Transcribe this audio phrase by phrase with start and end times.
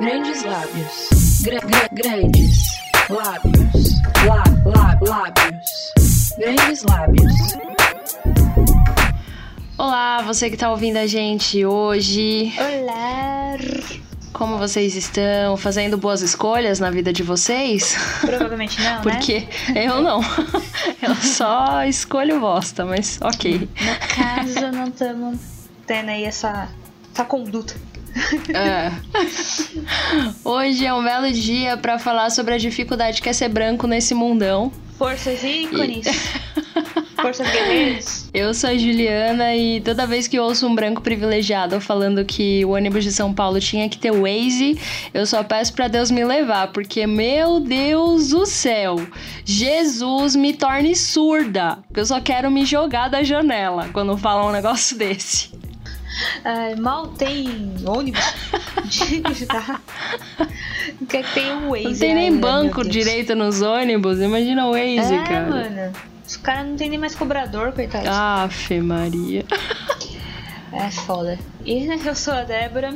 [0.00, 1.42] Grandes lábios.
[1.42, 2.58] Gra gra grandes
[3.10, 4.00] lábios.
[4.26, 5.92] Lá, lá, lábios.
[6.38, 7.34] Grandes lábios.
[9.76, 12.50] Olá, você que tá ouvindo a gente hoje.
[12.58, 13.58] Olá!
[14.32, 15.54] Como vocês estão?
[15.58, 17.94] Fazendo boas escolhas na vida de vocês?
[18.22, 19.86] Provavelmente não, Porque né?
[19.86, 20.22] eu não.
[21.02, 23.68] Eu só escolho bosta, mas ok.
[23.78, 25.38] No caso, não estamos
[25.86, 26.68] tendo aí essa,
[27.12, 27.74] essa conduta.
[28.54, 28.92] É.
[30.44, 34.14] Hoje é um belo dia pra falar sobre a dificuldade que é ser branco nesse
[34.14, 34.72] mundão.
[34.98, 36.06] Forças ícones.
[37.20, 38.28] Forças guerreiros.
[38.32, 42.70] Eu sou a Juliana e toda vez que ouço um branco privilegiado falando que o
[42.70, 44.78] ônibus de São Paulo tinha que ter Waze,
[45.12, 48.96] eu só peço pra Deus me levar, porque meu Deus do céu,
[49.44, 54.96] Jesus me torne surda, eu só quero me jogar da janela quando falam um negócio
[54.98, 55.50] desse.
[56.78, 58.20] Mal tem ônibus.
[61.08, 64.72] Quer que tem um Waze Não tem nem ainda, banco direito nos ônibus, imagina o
[64.72, 65.46] Waze, É, cara.
[65.48, 65.92] mano.
[66.26, 68.08] Os caras não tem nem mais cobrador, coitado.
[68.08, 69.44] Afe Maria.
[70.72, 71.38] É foda.
[71.64, 72.94] E eu sou a Débora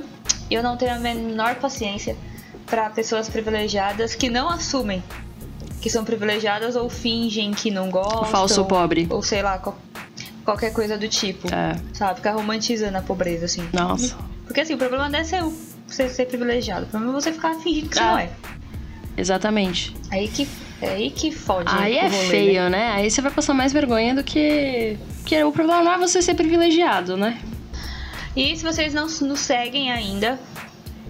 [0.49, 2.17] e eu não tenho a menor paciência
[2.67, 5.03] pra pessoas privilegiadas que não assumem
[5.81, 8.25] que são privilegiadas ou fingem que não gostam.
[8.25, 9.07] falso pobre.
[9.11, 9.61] Ou sei lá,
[10.45, 11.49] qualquer coisa do tipo.
[11.53, 12.17] É, Sabe?
[12.17, 13.69] Ficar romantizando a pobreza, assim.
[13.73, 14.17] nossa.
[14.47, 15.43] Porque assim, o problema não é ser,
[15.87, 16.85] você ser privilegiado.
[16.85, 18.13] O problema é você ficar fingindo que você Ah.
[18.13, 18.31] não é.
[19.17, 19.95] Exatamente.
[20.11, 20.47] Aí que,
[20.83, 21.69] é aí que fode.
[21.73, 22.71] Aí é rolê, feio, né?
[22.71, 22.93] né?
[22.93, 24.99] Aí você vai passar mais vergonha do que.
[25.21, 27.39] Porque o problema não é você ser privilegiado, né?
[28.37, 30.39] E se vocês não nos seguem ainda,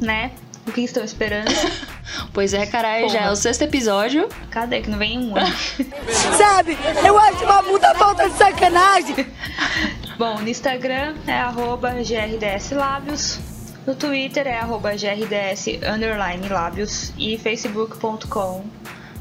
[0.00, 0.30] né?
[0.66, 1.50] O que estão esperando?
[2.32, 4.28] Pois é, caralho, já é o sexto episódio.
[4.50, 5.54] Cadê que não vem um ano?
[6.36, 6.76] Sabe?
[7.04, 9.26] Eu acho uma puta falta de sacanagem.
[10.18, 13.38] Bom, no Instagram é arroba grdslabios,
[13.86, 18.64] no Twitter é arroba grds underline lábios e facebook.com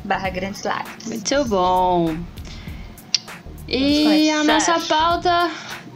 [0.03, 1.05] barra grandes lábios.
[1.05, 2.15] Muito bom.
[3.67, 5.49] E a nossa pauta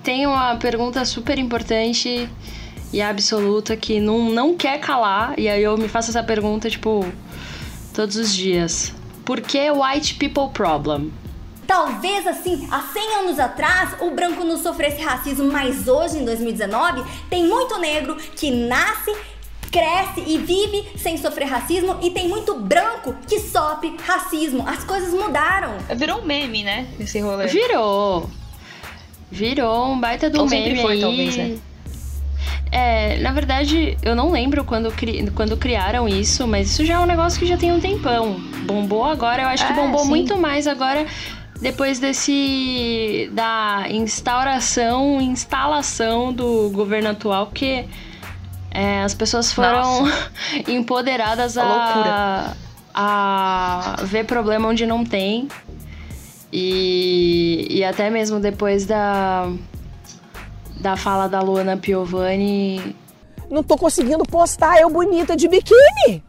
[0.03, 2.29] tem uma pergunta super importante
[2.91, 5.37] e absoluta que não, não quer calar.
[5.37, 7.05] E aí eu me faço essa pergunta, tipo,
[7.93, 8.93] todos os dias.
[9.25, 11.11] Por que white people problem?
[11.65, 17.03] Talvez assim, há 100 anos atrás, o branco não sofresse racismo, mas hoje, em 2019,
[17.29, 19.13] tem muito negro que nasce,
[19.69, 24.63] cresce e vive sem sofrer racismo e tem muito branco que sofre racismo.
[24.65, 25.73] As coisas mudaram.
[25.93, 26.87] Virou um meme, né?
[26.97, 27.47] Esse rolê.
[27.47, 28.29] Virou.
[29.29, 31.01] Virou um baita do Ou sempre meme foi, aí.
[31.01, 31.57] talvez, né?
[32.71, 35.29] É, na verdade, eu não lembro quando, cri...
[35.31, 38.39] quando criaram isso, mas isso já é um negócio que já tem um tempão.
[38.65, 40.09] Bombou agora, eu acho que É, bombou sim.
[40.09, 41.05] muito mais agora
[41.61, 47.85] depois desse da instauração, instalação do governo atual, porque
[48.69, 50.05] é, as pessoas foram
[50.67, 52.53] empoderadas A
[52.99, 55.47] a ver problema onde não tem.
[56.51, 59.51] E, e até mesmo depois da,
[60.79, 62.95] da fala da Luana Piovani,
[63.49, 66.23] Não tô conseguindo postar eu bonita de biquíni.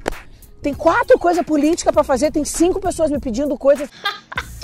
[0.63, 3.89] Tem quatro coisas políticas pra fazer, tem cinco pessoas me pedindo coisas.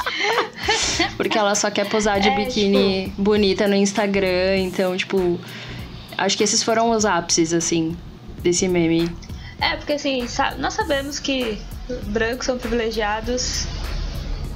[1.17, 5.39] porque ela só quer posar de É, biquíni bonita no Instagram, então, tipo,
[6.17, 7.97] acho que esses foram os ápices, assim,
[8.43, 9.11] desse meme.
[9.61, 10.27] É, porque assim,
[10.59, 11.59] nós sabemos que
[12.07, 13.67] brancos são privilegiados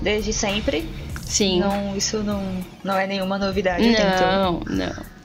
[0.02, 0.88] desde sempre.
[1.22, 1.60] Sim.
[1.60, 2.42] Não, isso não,
[2.82, 4.62] não é nenhuma novidade até então.
[4.66, 5.17] Não, não.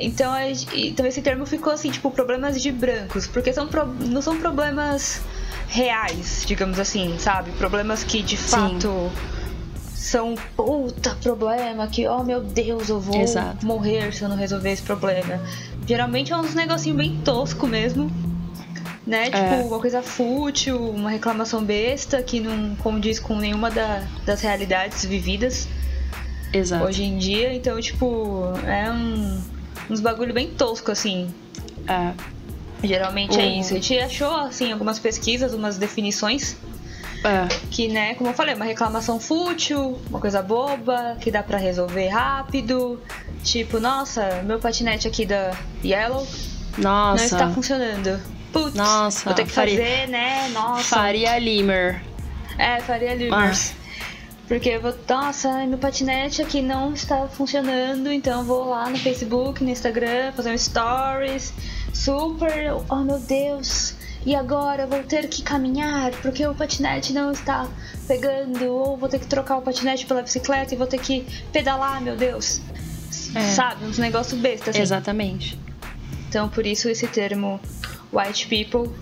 [0.00, 0.42] Então, a
[0.74, 5.20] então esse termo ficou assim, tipo, problemas de brancos, porque são pro- não são problemas
[5.68, 7.50] reais, digamos assim, sabe?
[7.52, 9.10] Problemas que de fato
[9.94, 13.64] são puta problema que, oh meu Deus, eu vou Exato.
[13.64, 15.40] morrer se eu não resolver esse problema.
[15.86, 18.10] Geralmente é uns negocinho bem tosco mesmo.
[19.06, 19.24] Né?
[19.24, 19.62] Tipo, É.
[19.64, 25.66] uma coisa fútil, uma reclamação besta que não condiz com nenhuma da- das realidades vividas
[26.52, 26.84] Exato.
[26.84, 27.52] hoje em dia.
[27.52, 29.40] Então, tipo, é um,
[29.90, 31.32] uns bagulho bem tosco, assim.
[31.88, 32.12] É.
[32.82, 33.72] Geralmente é O- isso.
[33.72, 36.56] A gente achou, assim, algumas pesquisas, umas definições
[37.22, 37.46] É.
[37.70, 42.08] que, né, como eu falei, uma reclamação fútil, uma coisa boba, que dá pra resolver
[42.08, 42.98] rápido.
[43.44, 45.52] Tipo, nossa, meu patinete aqui da
[45.84, 46.26] Yellow
[46.78, 47.16] Nossa.
[47.18, 48.20] não está funcionando.
[48.52, 50.48] Putz, Nossa, vou ter que faria- fazer, né?
[50.52, 50.96] Nossa.
[50.96, 52.02] Faria Limer.
[52.58, 53.74] É, faria Limers.
[54.50, 58.98] Porque eu vou, nossa, meu patinete aqui não está funcionando, então eu vou lá no
[58.98, 61.54] Facebook, no Instagram, fazer um stories,
[61.94, 63.94] super, oh meu Deus,
[64.26, 67.68] e agora eu vou ter que caminhar porque o patinete não está
[68.08, 72.02] pegando, ou vou ter que trocar o patinete pela bicicleta e vou ter que pedalar,
[72.02, 72.60] meu Deus.
[73.36, 73.40] É.
[73.54, 74.82] Sabe, uns negócios bestas assim.
[74.82, 75.56] Exatamente.
[76.28, 77.60] Então por isso esse termo
[78.12, 78.92] white people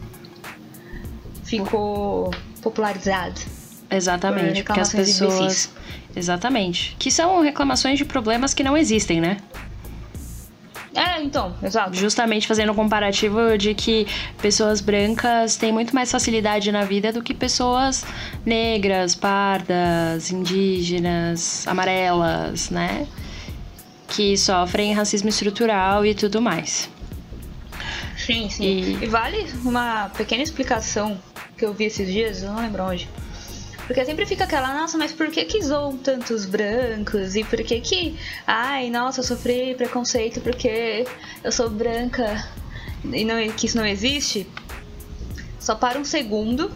[1.43, 3.41] ficou popularizado.
[3.90, 5.70] Exatamente, Por porque as pessoas.
[6.14, 6.96] Exatamente.
[6.99, 9.38] Que são reclamações de problemas que não existem, né?
[10.94, 11.94] É, então, exato.
[11.94, 14.06] Justamente fazendo um comparativo de que
[14.43, 18.05] pessoas brancas têm muito mais facilidade na vida do que pessoas
[18.44, 23.06] negras, pardas, indígenas, amarelas, né?
[24.08, 26.90] Que sofrem racismo estrutural e tudo mais.
[28.17, 28.64] Sim, sim.
[28.64, 29.06] E- E...
[29.06, 31.17] vale uma pequena explicação
[31.56, 33.08] que eu vi esses dias, eu não lembro onde.
[33.88, 37.35] Porque sempre fica aquela, nossa, mas por que que zoam tantos brancos?
[37.35, 41.05] E por que que, ai, nossa, eu sofri preconceito porque
[41.43, 42.44] eu sou branca
[43.05, 44.46] e não, que isso não existe?
[45.58, 46.70] Só para um segundo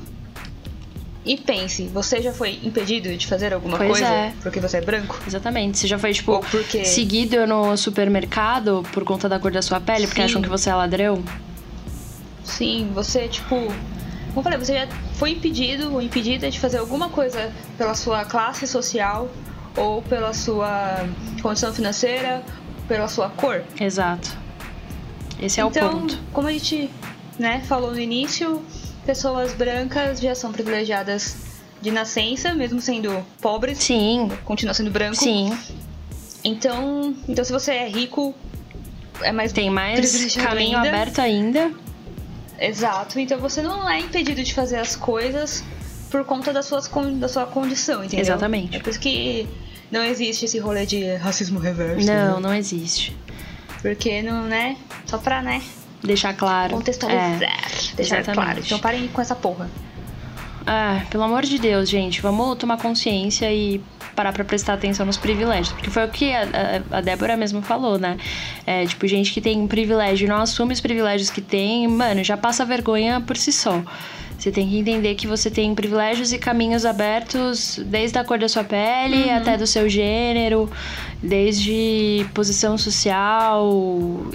[1.24, 4.32] e pense, você já foi impedido de fazer alguma Pois coisa é.
[4.42, 5.20] porque você é branco?
[5.26, 5.78] Exatamente.
[5.78, 10.06] Você já foi, tipo, porque- seguido no supermercado por conta da cor da sua pele,
[10.06, 10.26] porque Sim.
[10.26, 11.22] acham que você é ladrão?
[12.42, 13.54] Sim, você, tipo.
[14.34, 18.25] Como eu falei, você já foi impedido ou impedida de fazer alguma coisa pela sua
[18.25, 19.29] classe social,
[19.76, 21.06] ou pela sua
[21.43, 22.43] condição financeira,
[22.88, 23.62] pela sua cor.
[23.81, 24.37] Exato.
[25.40, 26.19] Esse é então, o ponto.
[26.32, 26.90] como a gente
[27.38, 28.62] né, falou no início,
[29.05, 31.37] pessoas brancas já são privilegiadas
[31.81, 35.17] de nascença, mesmo sendo pobres, Sim, continua sendo branco.
[35.17, 35.56] sim.
[36.44, 38.34] Então, então se você é rico,
[39.20, 40.88] é mais Tem mais caminho ainda.
[40.88, 41.73] aberto ainda.
[42.66, 45.64] Exato, então você não é impedido de fazer as coisas
[46.10, 48.20] por conta das suas, da sua condição, entendeu?
[48.20, 48.76] Exatamente.
[48.76, 49.48] É por isso que
[49.90, 52.06] não existe esse rolê de racismo reverso.
[52.06, 52.40] Não, né?
[52.40, 53.16] não existe.
[53.80, 54.76] Porque não, né?
[55.06, 55.60] Só pra, né?
[56.04, 56.74] Deixar claro.
[56.74, 57.42] Contextualizar.
[57.42, 58.34] É, deixar exatamente.
[58.34, 58.60] claro.
[58.60, 59.68] Então parem com essa porra.
[60.66, 63.80] Ah, pelo amor de Deus, gente, vamos tomar consciência e
[64.14, 65.72] parar pra prestar atenção nos privilégios.
[65.72, 66.42] Porque foi o que a,
[66.92, 68.16] a- a Débora mesmo falou, né?
[68.66, 72.22] É, tipo, gente que tem um privilégio e não assume os privilégios que tem, mano,
[72.22, 73.82] já passa vergonha por si só.
[74.38, 78.48] Você tem que entender que você tem privilégios e caminhos abertos desde a cor da
[78.48, 80.68] sua pele até do seu gênero,
[81.22, 83.70] desde posição social,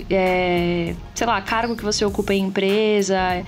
[0.10, 3.44] é, sei lá, cargo que você ocupa em empresa,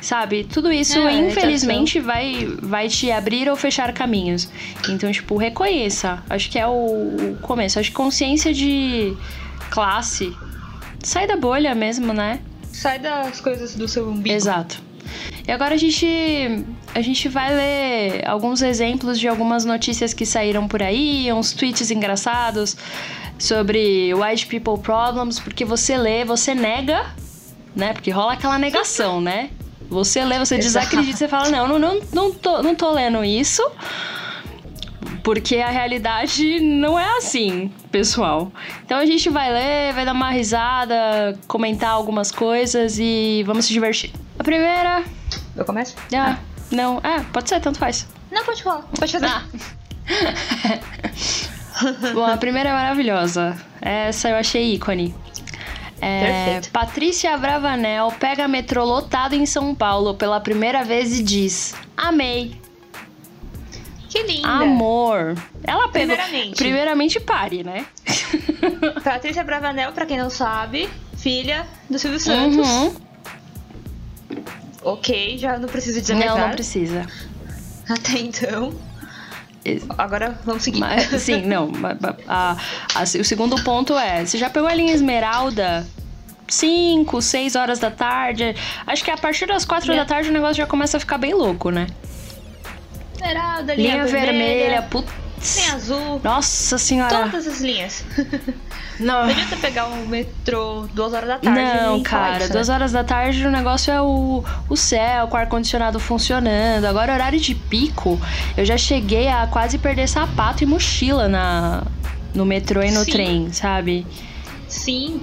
[0.00, 0.44] sabe?
[0.44, 4.48] Tudo isso, É, infelizmente, vai, vai te abrir ou fechar caminhos.
[4.88, 6.22] Então, tipo, reconheça.
[6.28, 7.78] Acho que é o, o começo.
[7.78, 9.16] Acho que consciência de
[9.70, 10.34] classe.
[11.02, 12.40] Sai da bolha mesmo, né?
[12.72, 14.34] Sai das coisas do seu umbigo.
[14.34, 14.80] Exato.
[15.46, 16.06] E agora a gente,
[16.94, 21.90] a gente vai ler alguns exemplos de algumas notícias que saíram por aí, uns tweets
[21.90, 22.76] engraçados
[23.38, 27.06] sobre white people problems, porque você lê, você nega,
[27.74, 27.92] né?
[27.94, 29.48] Porque rola aquela negação, né?
[29.88, 30.86] Você lê, você Exato.
[30.86, 33.62] desacredita, você fala, não, não, não, não, tô, não tô lendo isso.
[35.22, 38.50] Porque a realidade não é assim, pessoal.
[38.84, 43.72] Então a gente vai ler, vai dar uma risada, comentar algumas coisas e vamos se
[43.72, 44.12] divertir.
[44.38, 45.04] A primeira.
[45.56, 45.96] Eu começo?
[46.14, 46.38] Ah,
[46.70, 47.00] não.
[47.02, 48.06] Ah, pode ser, tanto faz.
[48.30, 48.82] Não, pode falar.
[48.98, 49.26] Pode fazer.
[49.26, 49.42] Ah.
[52.14, 53.56] Bom, a primeira é maravilhosa.
[53.80, 55.14] Essa eu achei ícone.
[56.00, 56.70] É, Perfeito.
[56.70, 62.60] Patrícia Bravanel pega metrô lotado em São Paulo pela primeira vez e diz: Amei,
[64.08, 64.48] Que linda.
[64.48, 65.34] amor.
[65.64, 66.16] Ela pegou.
[66.16, 66.56] Primeiramente.
[66.56, 67.86] Primeiramente, pare, né?
[69.02, 72.68] Patrícia Bravanel, pra quem não sabe, filha do Silvio Santos.
[72.68, 72.94] Uhum.
[74.82, 77.06] Ok, já não preciso dizer mais Não, não precisa.
[77.88, 78.72] Até então.
[79.98, 80.78] Agora vamos seguir.
[80.80, 81.68] Mas, sim, não.
[81.68, 81.96] ma-
[82.26, 82.56] a-
[82.94, 85.86] a- o segundo ponto é: você já pegou a linha Esmeralda?
[86.46, 88.56] 5, 6 horas da tarde.
[88.86, 89.96] Acho que a partir das 4 É.
[89.96, 91.86] da tarde o negócio já começa a ficar bem louco, né?
[93.14, 95.12] Esmeralda, linha, Linha, vermelha, putz.
[95.38, 96.20] Linha azul.
[96.22, 97.24] Nossa senhora.
[97.24, 98.04] Todas as linhas.
[98.98, 101.82] Não, Não adianta pegar um metrô duas horas da tarde.
[101.84, 102.38] não cara.
[102.44, 102.74] isso, Duas né?
[102.74, 106.84] horas da tarde o negócio é o, o céu, com o ar-condicionado funcionando.
[106.84, 108.20] Agora, horário de pico,
[108.56, 111.84] eu já cheguei a quase perder sapato e mochila na,
[112.34, 113.12] no metrô e no Sim.
[113.12, 114.04] trem, sabe?
[114.66, 115.20] Sim.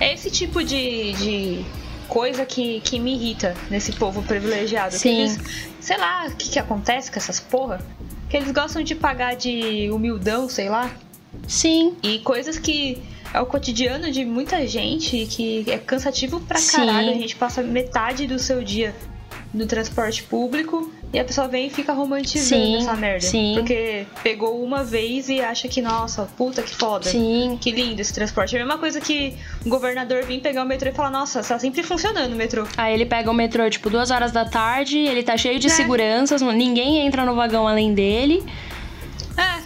[0.00, 1.64] É esse tipo de, de
[2.08, 4.94] coisa que, que me irrita nesse povo privilegiado.
[4.96, 5.20] Sim.
[5.20, 5.38] eles,
[5.80, 7.80] sei lá, o que, que acontece com essas porra?
[8.32, 10.90] Que eles gostam de pagar de humildão, sei lá.
[11.46, 11.94] Sim.
[12.02, 12.96] E coisas que
[13.30, 16.78] é o cotidiano de muita gente, que é cansativo pra Sim.
[16.78, 17.10] caralho.
[17.10, 18.96] A gente passa metade do seu dia
[19.52, 23.20] no transporte público e a pessoa vem e fica romantizando Sim, essa merda.
[23.26, 23.54] sim.
[23.58, 27.10] Porque pegou uma vez e acha que, nossa, puta que foda.
[27.10, 27.58] Sim.
[27.60, 28.56] Que lindo esse transporte.
[28.56, 31.58] É a mesma coisa que um governador vir pegar o metrô e falar, nossa, tá
[31.58, 32.66] sempre funcionando o metrô.
[32.78, 35.70] Aí ele pega o metrô, tipo, duas horas da tarde, ele tá cheio de É.
[35.70, 38.42] seguranças, ninguém entra no vagão além dele.
[39.36, 39.62] É.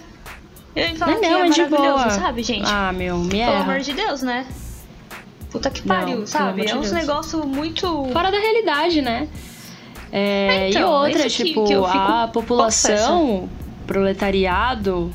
[0.74, 2.10] Ele fala Não, que não, é é de boa.
[2.10, 2.68] sabe, gente?
[2.70, 3.62] Ah, meu, me Pelo erra.
[3.62, 4.46] amor de Deus, né?
[5.50, 6.62] Puta que Não, pariu, pelo sabe?
[6.68, 6.92] é uns Deus.
[6.92, 8.08] negócio muito.
[8.12, 9.26] Fora da realidade, né?
[10.12, 13.48] É, Então, e outra, que- tipo, que fico a população,
[13.86, 15.12] proletariado,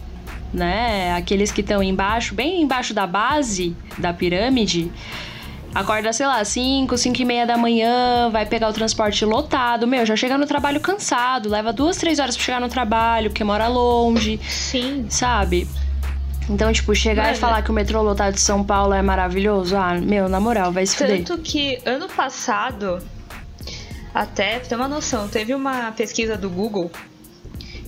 [0.54, 1.14] né?
[1.16, 4.92] Aqueles que estão embaixo, bem embaixo da base da pirâmide,
[5.74, 9.88] acorda, sei lá, 5, 5 e meia da manhã, vai pegar o transporte lotado.
[9.88, 13.44] Meu, já chega no trabalho cansado, leva duas, três horas pra chegar no trabalho, porque
[13.44, 15.06] mora longe, Sim.
[15.10, 15.68] sabe?
[16.50, 17.38] Então, tipo, chegar e Mano.
[17.38, 20.86] falar que o metrô lotado de São Paulo é maravilhoso, ah, meu, na moral, vai
[20.86, 21.24] se fuder.
[21.24, 23.00] Tanto que ano passado,
[24.14, 26.92] até pra ter uma noção, teve uma pesquisa do Google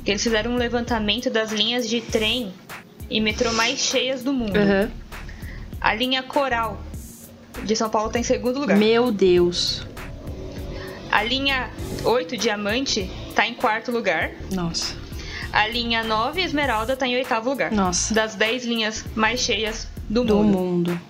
[0.03, 2.53] que eles fizeram um levantamento das linhas de trem
[3.09, 4.57] e metrô mais cheias do mundo.
[4.57, 4.91] Aham.
[5.79, 6.81] A linha Coral
[7.63, 8.77] de São Paulo tá em segundo lugar.
[8.77, 9.85] Meu Deus.
[11.11, 11.69] A linha
[12.03, 14.31] 8 Diamante tá em quarto lugar.
[14.51, 14.95] Nossa.
[15.51, 17.71] A linha 9 Esmeralda tá em oitavo lugar.
[17.71, 18.13] Nossa.
[18.13, 20.57] Das 10 linhas mais cheias do, Do mundo.
[20.57, 21.01] mundo.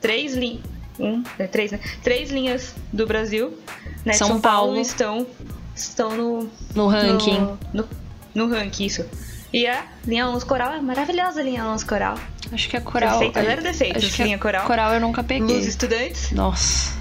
[0.00, 0.60] Três linhas.
[0.98, 1.80] Um, é, três, né?
[2.02, 3.56] Três linhas do Brasil,
[4.04, 4.12] né?
[4.14, 4.80] São São Paulo, Paulo.
[4.80, 5.26] estão,
[5.74, 7.38] estão no, No ranking.
[7.38, 7.88] No, no,
[8.34, 9.04] no ranking, isso.
[9.52, 12.18] E a linha Alonso Coral é maravilhosa a linha Alonso Coral.
[12.52, 13.18] Acho que a coral.
[13.18, 14.66] Perfeita, zero defeitos, acho que linha a coral.
[14.66, 15.56] Coral eu nunca peguei.
[15.56, 16.97] Luz Estudantes Nossa.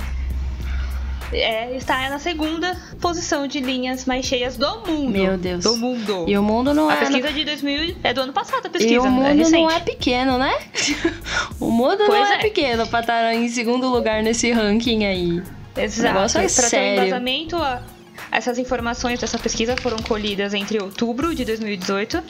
[1.34, 5.10] É, está na segunda posição de linhas mais cheias do mundo.
[5.10, 5.64] Meu Deus.
[5.64, 6.26] Do mundo.
[6.28, 6.98] E o mundo não A é.
[6.98, 8.94] pesquisa de 2000 é do ano passado, a pesquisa.
[8.96, 9.52] E o é mundo recente.
[9.52, 10.58] não é pequeno, né?
[11.60, 12.38] o mundo não Pois é, é.
[12.40, 15.42] pequeno pra estar em segundo lugar nesse ranking aí.
[15.76, 16.10] Exato.
[16.10, 17.02] O negócio é pra ter um sério.
[17.02, 17.82] embasamento, a-
[18.32, 22.22] essas informações dessa pesquisa foram colhidas entre outubro de 2018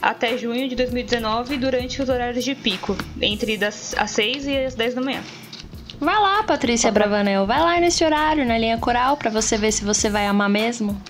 [0.00, 4.74] até junho de 2019 durante os horários de pico, entre das, as 6 e as
[4.74, 5.20] 10 da manhã.
[6.02, 7.46] Vai lá, Patrícia Bravanel.
[7.46, 11.00] Vai lá nesse horário, na linha coral, pra você ver se você vai amar mesmo.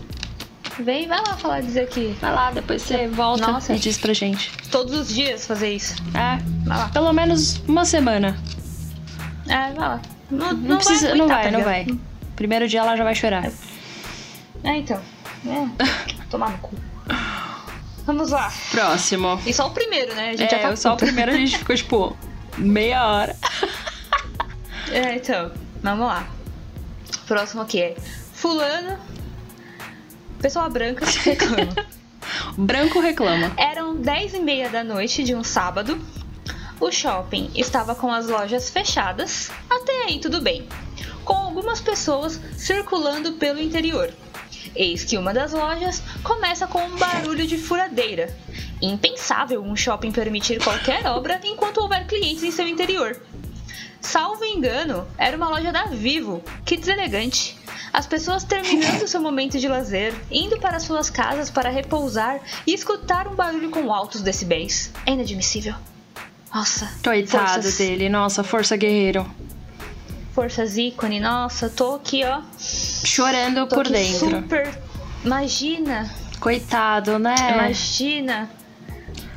[0.78, 3.74] Vem, vai lá falar, dizer que Vai lá, depois você volta Nossa.
[3.74, 4.50] e diz pra gente.
[4.70, 5.94] todos os dias fazer isso.
[6.14, 6.88] É, Vai lá.
[6.88, 8.36] pelo menos uma semana.
[9.48, 10.00] É, vai lá.
[10.30, 11.84] Não, Não, precisa, vai não vai, não tá vai.
[11.84, 12.00] ligado?
[12.36, 13.50] Primeiro dia ela já vai chorar.
[14.64, 15.00] É, então.
[15.46, 15.84] É,
[16.30, 16.74] tomar no cu.
[18.06, 18.50] Vamos lá.
[18.70, 19.40] Próximo.
[19.46, 20.30] E só o primeiro, né?
[20.30, 22.16] A gente já É, tá só o primeiro a gente ficou, tipo,
[22.58, 23.36] meia hora.
[24.90, 26.28] É, então, vamos lá.
[27.26, 27.96] Próximo aqui é
[28.34, 28.98] Fulano.
[30.40, 31.72] Pessoa branca reclama.
[32.56, 33.52] Branco reclama.
[33.56, 36.00] Eram 10 e meia da noite de um sábado.
[36.80, 39.50] O shopping estava com as lojas fechadas.
[39.70, 40.68] Até aí tudo bem.
[41.24, 44.12] Com algumas pessoas circulando pelo interior.
[44.74, 48.34] Eis que uma das lojas começa com um barulho de furadeira.
[48.80, 53.20] Impensável um shopping permitir qualquer obra enquanto houver clientes em seu interior.
[54.02, 56.42] Salvo engano, era uma loja da Vivo.
[56.64, 57.56] Que deselegante.
[57.92, 63.28] As pessoas terminando seu momento de lazer, indo para suas casas para repousar e escutar
[63.28, 64.90] um barulho com altos decibéis.
[65.06, 65.74] É inadmissível.
[66.52, 66.90] Nossa.
[67.02, 68.08] Coitado forças, dele.
[68.08, 69.26] Nossa, força guerreiro.
[70.34, 71.20] Forças ícone.
[71.20, 72.42] Nossa, tô aqui, ó.
[72.58, 74.30] Chorando Tô por dentro.
[74.30, 74.78] super.
[75.24, 77.34] Imagina, Coitado, né?
[77.54, 78.50] imagina.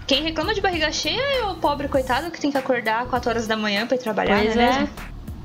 [0.07, 3.47] Quem reclama de barriga cheia é o pobre coitado que tem que acordar 4 horas
[3.47, 4.87] da manhã pra ir trabalhar, Pois não é?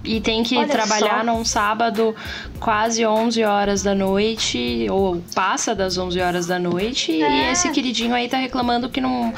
[0.05, 1.25] E tem que Olha trabalhar só.
[1.25, 2.15] num sábado
[2.59, 7.53] quase 11 horas da noite, ou passa das 11 horas da noite, e É.
[7.53, 9.33] esse queridinho aí tá reclamando que não.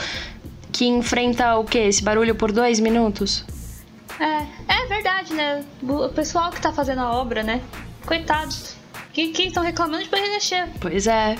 [0.72, 1.80] que enfrenta o quê?
[1.80, 3.44] Esse barulho por dois minutos?
[4.18, 5.62] É, é verdade, né?
[5.82, 7.60] O pessoal que tá fazendo a obra, né?
[8.06, 8.74] Coitados.
[9.12, 10.68] Que estão reclamando de barriga cheia.
[10.80, 11.36] Pois é,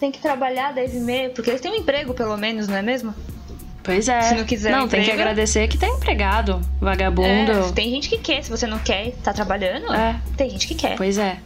[0.00, 2.82] Tem que trabalhar 10 e meia, porque eles têm um emprego, pelo menos, não é
[2.82, 3.14] mesmo?
[3.82, 4.20] pois é.
[4.22, 7.50] Se não quiser Não, tem que emprego- agradecer que tá empregado, vagabundo.
[7.52, 8.42] É, tem gente que quer.
[8.44, 10.20] Se você não quer, tá trabalhando, É.
[10.36, 10.96] tem gente que quer.
[10.96, 11.38] Pois é.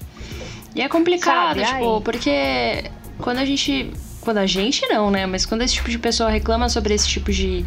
[0.75, 2.03] E é complicado, Sabe, tipo, ai.
[2.05, 2.85] porque
[3.19, 3.93] quando a gente.
[4.21, 5.27] Quando a gente não, né?
[5.27, 7.65] Mas quando esse tipo de pessoa reclama sobre esse tipo de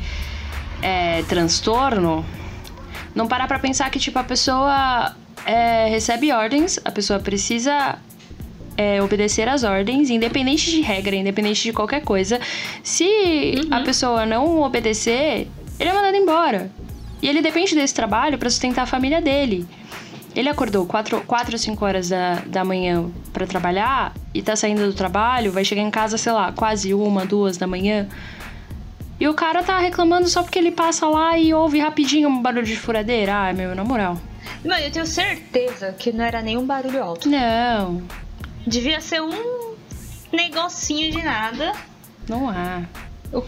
[0.81, 2.25] é, transtorno,
[3.15, 5.15] não parar pra pensar que, tipo, a pessoa
[5.45, 7.97] é, recebe ordens, a pessoa precisa
[8.77, 12.39] é, obedecer às ordens, independente de regra, independente de qualquer coisa.
[12.83, 15.47] Se a pessoa não obedecer,
[15.79, 16.71] ele é mandado embora.
[17.21, 19.67] E ele depende desse trabalho pra sustentar a família dele.
[20.35, 24.93] Ele acordou 4 ou 5 horas da, da manhã pra trabalhar e tá saindo do
[24.93, 28.07] trabalho, vai chegar em casa, sei lá, quase uma, duas da manhã.
[29.19, 32.63] E o cara tá reclamando só porque ele passa lá e ouve rapidinho um barulho
[32.63, 33.49] de furadeira.
[33.49, 34.15] Ah, meu, na moral.
[34.63, 37.27] Mano, eu tenho certeza que não era nenhum barulho alto.
[37.27, 38.03] Não,
[38.67, 39.73] Devia ser um
[40.31, 41.71] negocinho de nada.
[42.27, 42.81] não há.
[43.33, 43.43] O,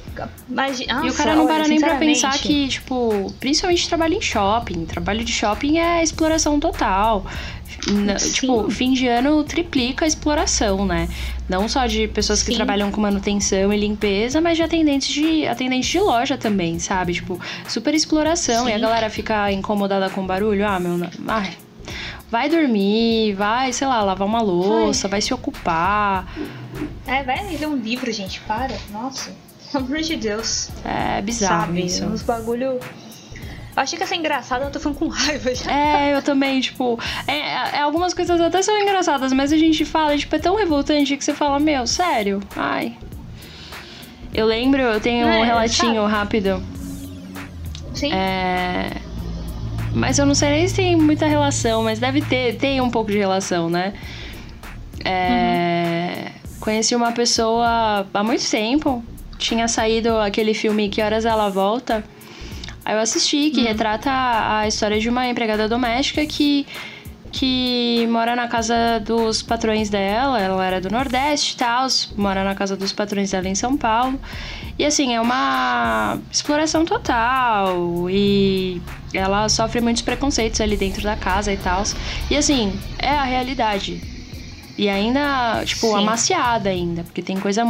[0.50, 4.22] imagina, e o cara não olha, para nem pra pensar que, tipo, principalmente trabalho em
[4.22, 4.86] shopping.
[4.86, 7.26] Trabalho de shopping é exploração total.
[7.88, 8.32] Na- Sim.
[8.34, 11.08] Tipo, fim de ano triplica a exploração, né?
[11.48, 12.58] Não só de pessoas que Sim.
[12.58, 17.14] trabalham com manutenção e limpeza, mas de atendentes de, atendentes de loja também, sabe?
[17.14, 18.68] Tipo, super exploração.
[18.68, 18.82] E a Sim.
[18.82, 20.68] galera fica incomodada com barulho.
[20.68, 21.00] Ah, meu.
[21.26, 21.54] Ai.
[22.32, 26.28] Vai dormir, vai, sei lá, lavar uma louça, vai se ocupar.
[27.08, 28.78] É, vai ler um livro, gente, para.
[28.92, 29.32] Nossa,
[29.72, 30.70] pelo amor de Deus.
[30.86, 31.86] É bizarro Sabe?
[31.86, 32.06] isso.
[32.06, 32.80] Uns bagulho.
[33.76, 35.72] Eu achei que ia ser engraçado, eu tô ficando com raiva já.
[35.72, 40.18] É, eu também, tipo, é, é, algumas coisas até são engraçadas, mas a gente fala,
[40.18, 42.96] tipo, é tão revoltante que você fala, meu, sério, ai.
[44.34, 46.12] Eu lembro, eu tenho um É, relatinho sabe?
[46.12, 46.64] rápido.
[47.94, 48.14] Sim.
[48.14, 48.92] É.
[49.94, 53.12] Mas eu não sei nem se tem muita relação, mas deve ter, tem um pouco
[53.12, 53.94] de relação, né?
[55.04, 59.04] É, Conheci uma pessoa há muito tempo.
[59.38, 62.04] Tinha saído aquele filme Que Horas Ela Volta.
[62.84, 66.68] Aí eu assisti, que retrata a a história de uma empregada doméstica que,
[67.32, 70.40] que mora na casa dos patrões dela.
[70.40, 74.20] Ela era do Nordeste e tal, mora na casa dos patrões dela em São Paulo.
[74.78, 78.10] E assim, é uma exploração total.
[78.10, 78.82] E
[79.14, 81.84] ela sofre muitos preconceitos ali dentro da casa e tal.
[82.30, 84.02] E assim, é a realidade.
[84.80, 85.98] E ainda, tipo, Sim.
[85.98, 87.64] amaciada ainda, porque tem coisa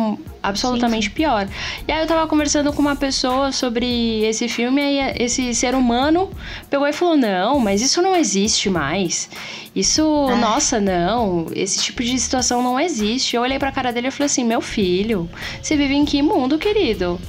[0.43, 1.49] absolutamente pior.
[1.87, 6.29] E aí eu tava conversando com uma pessoa sobre esse filme, aí esse ser humano
[6.69, 9.27] pegou e falou: Não, mas isso não existe mais.
[9.75, 10.03] Isso,
[10.39, 13.35] nossa, não, esse tipo de situação não existe.
[13.35, 15.27] Eu olhei pra cara dele e falei assim: Meu filho,
[15.59, 17.19] você vive em que mundo, querido?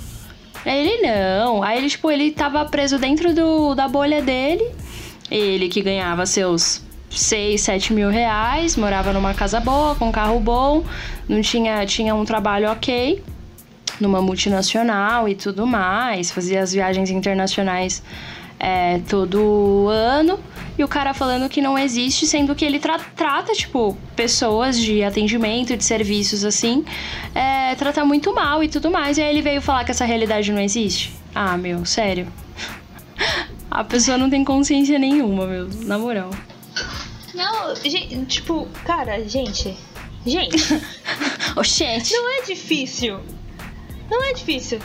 [0.64, 1.62] Ele não.
[1.62, 4.64] Aí ele, tipo, ele tava preso dentro do, da bolha dele.
[5.30, 10.38] Ele que ganhava seus 6, 7 mil reais, morava numa casa boa, com um carro
[10.38, 10.84] bom,
[11.28, 13.22] não tinha, tinha um trabalho ok,
[14.00, 18.02] numa multinacional e tudo mais, fazia as viagens internacionais
[18.58, 20.38] é, todo ano.
[20.80, 25.02] E o cara falando que não existe, sendo que ele tra- trata, tipo, pessoas de
[25.04, 26.86] atendimento, de serviços assim,
[27.34, 29.18] é, trata muito mal e tudo mais.
[29.18, 31.12] E aí ele veio falar que essa realidade não existe.
[31.34, 32.32] Ah, meu, sério.
[33.70, 36.30] A pessoa não tem consciência nenhuma, meu, na moral.
[37.34, 39.76] Não, gente, tipo, cara, gente.
[40.24, 40.56] Gente,
[41.56, 42.14] Oxente!
[42.14, 43.20] não é difícil.
[44.10, 44.78] Não é difícil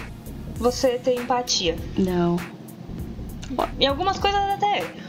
[0.55, 1.77] você ter empatia.
[1.97, 2.37] Não.
[3.79, 5.04] Em algumas coisas até é.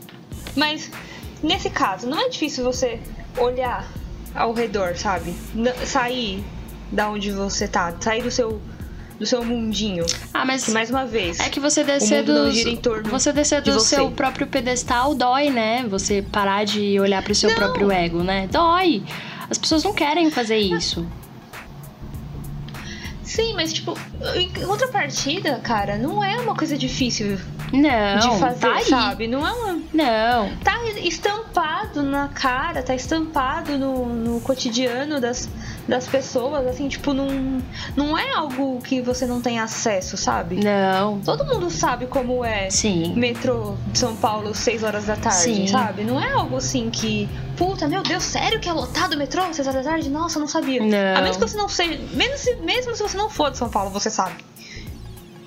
[0.56, 0.90] Mas
[1.42, 2.98] nesse caso, não é difícil você
[3.38, 3.86] olhar
[4.34, 5.34] ao redor, sabe?
[5.54, 6.42] N- sair
[6.90, 8.60] da onde você tá, sair do seu
[9.18, 10.04] do seu mundinho.
[10.34, 11.40] Ah, mas Que mais uma vez.
[11.40, 12.50] é que você descer do
[13.08, 13.96] você descer de do você.
[13.96, 15.86] seu próprio pedestal dói, né?
[15.88, 17.56] Você parar de olhar pro seu Não.
[17.56, 18.46] próprio ego, né?
[18.52, 19.02] Dói.
[19.48, 21.06] As pessoas não querem fazer isso.
[23.26, 23.98] Sim, mas tipo,
[24.36, 27.36] em contrapartida, cara, não é uma coisa difícil
[27.72, 29.26] Não, de fazer, tá sabe?
[29.26, 30.56] Não é uma Não.
[30.62, 35.48] tá estampado na cara, tá estampado no, no cotidiano das,
[35.88, 37.60] das pessoas, assim, tipo, não,
[37.96, 40.62] não é algo que você não tem acesso, sabe?
[40.64, 41.20] Não.
[41.20, 43.12] Todo mundo sabe como é Sim.
[43.16, 45.66] metrô de São Paulo, 6 horas da tarde, Sim.
[45.66, 46.04] sabe?
[46.04, 49.66] Não é algo assim que, puta, meu Deus, sério que é lotado o metrô 6
[49.66, 50.08] horas da tarde?
[50.08, 50.80] Nossa, eu não sabia.
[50.80, 51.18] Não.
[51.18, 53.68] A menos que você não seja, mesmo se, mesmo se você não for de São
[53.68, 54.35] Paulo, você sabe.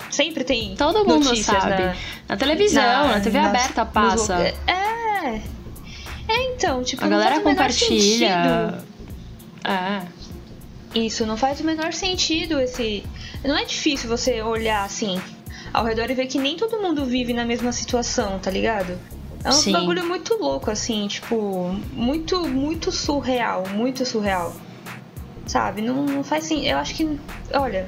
[0.09, 1.81] Sempre tem Todo mundo notícias sabe.
[1.83, 1.95] na-
[2.27, 4.37] Na, televisão, na, TV nas- aberta nos passa.
[4.37, 5.41] lu- É.
[6.27, 8.83] É, então, tipo, A galera compartilha.
[9.63, 10.01] É.
[10.93, 13.03] Isso, não faz o menor sentido esse.
[13.43, 15.19] Não é difícil você olhar assim
[15.73, 18.97] ao redor e ver que nem todo mundo vive na mesma situação, tá ligado?
[19.43, 19.71] É um Sim.
[19.71, 24.53] bagulho muito louco, assim, tipo, muito, muito surreal, muito surreal.
[25.49, 25.81] Sabe?
[25.81, 26.63] Não, não faz assim.
[26.67, 27.19] Eu acho que.
[27.53, 27.87] Olha.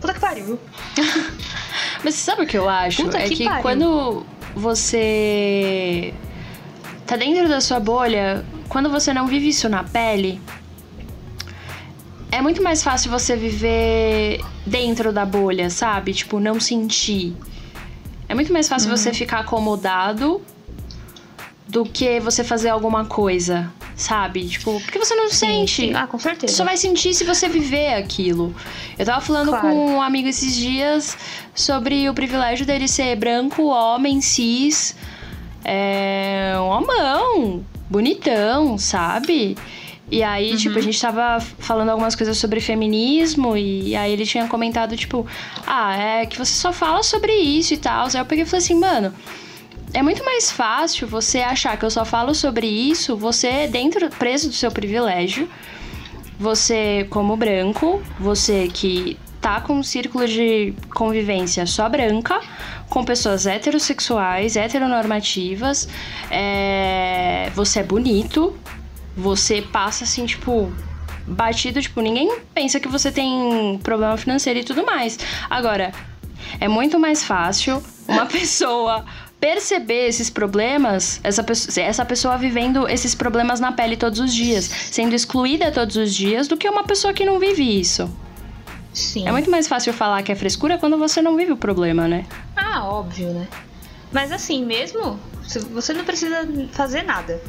[0.00, 0.58] Puta que pariu?
[2.02, 3.02] Mas sabe o que eu acho?
[3.02, 3.60] Puta é que que pariu.
[3.62, 6.14] quando você
[7.06, 10.40] tá dentro da sua bolha, quando você não vive isso na pele,
[12.32, 16.14] é muito mais fácil você viver dentro da bolha, sabe?
[16.14, 17.36] Tipo, não sentir.
[18.30, 18.96] É muito mais fácil Uhum.
[18.96, 20.40] você ficar acomodado
[21.68, 24.46] do que você fazer alguma coisa, sabe?
[24.46, 25.86] Tipo, porque você não sente.
[25.86, 25.94] Sim.
[25.94, 26.52] Ah, com certeza.
[26.52, 28.54] Você só vai sentir se você viver aquilo.
[28.98, 29.68] Eu tava falando Claro.
[29.68, 31.16] com um amigo esses dias
[31.54, 34.94] sobre o privilégio dele ser branco, homem, cis,
[35.64, 39.56] é, um homão, bonitão, sabe?
[40.08, 40.56] E aí, Uhum.
[40.56, 45.26] tipo, a gente tava falando algumas coisas sobre feminismo e aí ele tinha comentado, tipo,
[45.66, 48.06] ah, é que você só fala sobre isso e tal.
[48.06, 49.12] Aí eu peguei e falei assim, mano,
[49.96, 54.48] é muito mais fácil você achar que eu só falo sobre isso, você dentro, preso
[54.48, 55.48] do seu privilégio,
[56.38, 62.42] você como branco, você que tá com um círculo de convivência só branca,
[62.90, 65.88] com pessoas heterossexuais, heteronormativas,
[66.30, 68.54] é, você é bonito,
[69.16, 70.70] você passa assim, tipo,
[71.26, 75.18] batido, tipo, ninguém pensa que você tem problema financeiro e tudo mais.
[75.48, 75.90] Agora,
[76.60, 79.02] é muito mais fácil uma pessoa
[79.40, 84.64] perceber esses problemas, essa pessoa, essa pessoa vivendo esses problemas na pele todos os dias,
[84.64, 88.10] sendo excluída todos os dias, do que uma pessoa que não vive isso.
[88.92, 89.28] Sim.
[89.28, 92.24] É muito mais fácil falar que é frescura quando você não vive o problema, né?
[92.56, 93.46] Ah, óbvio, né?
[94.10, 95.20] Mas assim, mesmo,
[95.72, 97.40] você não precisa fazer nada.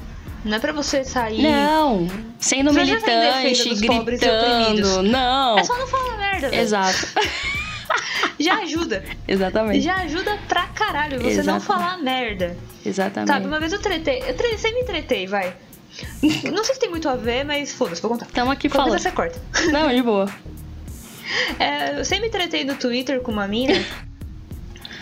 [0.43, 1.41] Não é pra você sair.
[1.41, 5.03] Não, sendo Você militante, e gritando.
[5.03, 5.57] Não.
[5.57, 6.55] É só não falar merda.
[6.55, 7.07] Exato.
[8.39, 9.03] Já ajuda.
[9.27, 9.81] Exatamente.
[9.81, 11.65] Já ajuda pra caralho você não Exatamente.
[11.65, 12.57] falar merda.
[12.85, 13.27] Exatamente.
[13.29, 14.23] Sabe, uma vez eu tretei.
[14.27, 15.55] Eu tre- sempre me tretei, vai.
[16.53, 18.27] Não sei se tem muito a ver, mas foda-se, vou contar.
[18.27, 19.01] Tamo aqui Qualquer falando.
[19.01, 19.41] você corta.
[19.71, 20.27] Não, de boa.
[21.59, 23.83] É, eu sempre me tretei no Twitter com uma mina.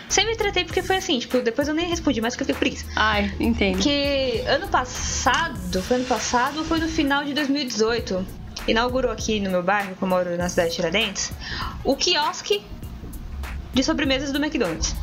[0.10, 2.72] sempre me tretei porque foi assim, tipo, depois eu nem respondi mais porque eu fiquei
[2.72, 2.86] preguiça.
[2.96, 3.78] Ai, entendo.
[3.80, 8.26] Que ano passado, foi ano passado foi no final de 2018,
[8.68, 11.32] inaugurou aqui no meu bairro, que eu moro na cidade de Tiradentes,
[11.84, 12.64] o quiosque
[13.76, 14.96] de sobremesas do McDonald's.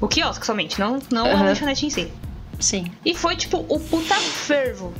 [0.00, 1.44] O quiosque somente, não, não a Aham.
[1.46, 2.12] lanchonete em si.
[2.60, 2.92] Sim.
[3.04, 4.94] E foi tipo o puta fervo.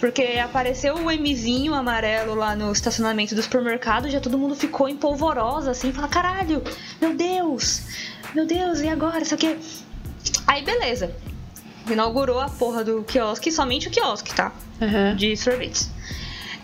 [0.00, 4.96] Porque apareceu o Mzinho amarelo lá no estacionamento do supermercado, já todo mundo ficou em
[4.96, 6.62] polvorosa, assim, fala, caralho,
[7.00, 7.82] meu Deus,
[8.32, 9.20] meu Deus, e agora?
[9.22, 9.58] Isso aqui.
[10.46, 11.12] Aí beleza.
[11.90, 14.52] Inaugurou a porra do quiosque, somente o quiosque, tá?
[14.80, 15.16] Aham.
[15.16, 15.90] de sorvetes.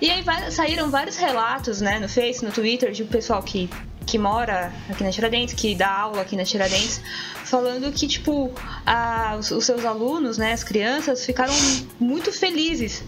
[0.00, 3.68] E aí vai- saíram vários relatos, né, no Face, no Twitter, de um pessoal que,
[4.06, 7.00] que mora aqui na Tiradentes, que dá aula aqui na Tiradentes,
[7.44, 8.50] falando que, tipo,
[8.84, 11.54] a- os, os seus alunos, né, as crianças, ficaram
[11.98, 13.02] muito felizes.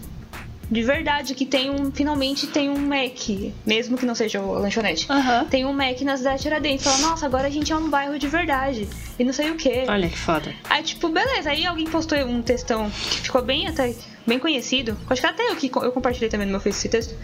[0.68, 1.92] De verdade, que tem um.
[1.92, 3.28] Finalmente tem um Mac,
[3.64, 5.06] mesmo que não seja o lanchonete.
[5.08, 5.44] Aham.
[5.48, 6.84] Tem um Mac na cidade de Tiradentes.
[6.84, 8.88] Fala, nossa, agora a gente é um bairro de verdade.
[9.16, 9.84] E não sei o quê.
[9.88, 10.52] Olha que foda.
[10.68, 11.50] Aí, tipo, beleza.
[11.50, 13.94] Aí alguém postou um textão que ficou bem até
[14.26, 14.98] bem conhecido.
[15.08, 17.14] Acho que até eu que eu compartilhei também no meu Face esse texto.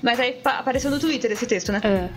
[0.00, 1.82] Mas aí pa- apareceu no Twitter esse texto, né?
[1.84, 2.08] É.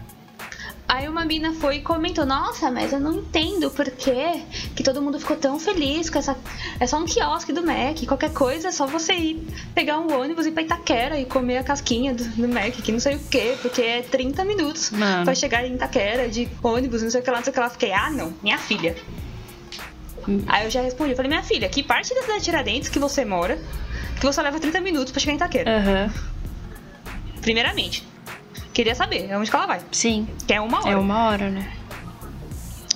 [0.91, 4.43] Aí uma mina foi e comentou: Nossa, mas eu não entendo por que
[4.75, 6.37] que todo mundo ficou tão feliz com essa.
[6.81, 8.05] É só um quiosque do Mac.
[8.05, 11.59] Qualquer coisa é só você ir pegar um ônibus e ir pra Itaquera e comer
[11.59, 15.23] a casquinha do, do Mac, que não sei o quê, porque é 30 minutos Mano.
[15.23, 17.59] pra chegar em Itaquera de ônibus, não sei o que lá, não sei o que
[17.61, 17.69] lá.
[17.69, 18.93] Fiquei, ah, não, minha filha.
[20.45, 22.99] Aí eu já respondi, eu falei, minha filha, que parte da cidade de Tiradentes que
[22.99, 23.57] você mora,
[24.19, 25.77] que você leva 30 minutos pra chegar em Itaquera?
[25.77, 26.13] Aham.
[27.41, 28.10] Primeiramente.
[28.73, 29.81] Queria saber onde que ela vai.
[29.91, 30.27] Sim.
[30.47, 30.89] Que é uma hora.
[30.89, 31.71] É uma hora, né?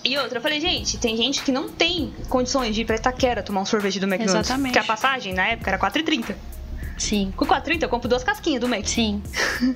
[0.04, 3.42] E outra, eu falei, gente, tem gente que não tem condições de ir pra Itaquera
[3.42, 4.50] tomar um sorvete do McDonald's.
[4.50, 4.74] Exatamente.
[4.74, 6.36] Porque a passagem, na época, era 4,30.
[6.98, 7.34] Sim.
[7.36, 8.86] Com 4,30 eu compro duas casquinhas do Mac.
[8.86, 9.22] Sim.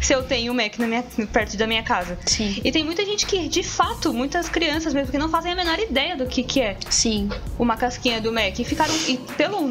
[0.00, 2.18] Se eu tenho um Mac na minha, perto da minha casa.
[2.26, 2.60] Sim.
[2.64, 5.78] E tem muita gente que, de fato, muitas crianças mesmo, que não fazem a menor
[5.78, 7.28] ideia do que, que é Sim.
[7.58, 8.58] uma casquinha do Mac.
[8.58, 8.94] E ficaram.
[9.08, 9.70] E pelo,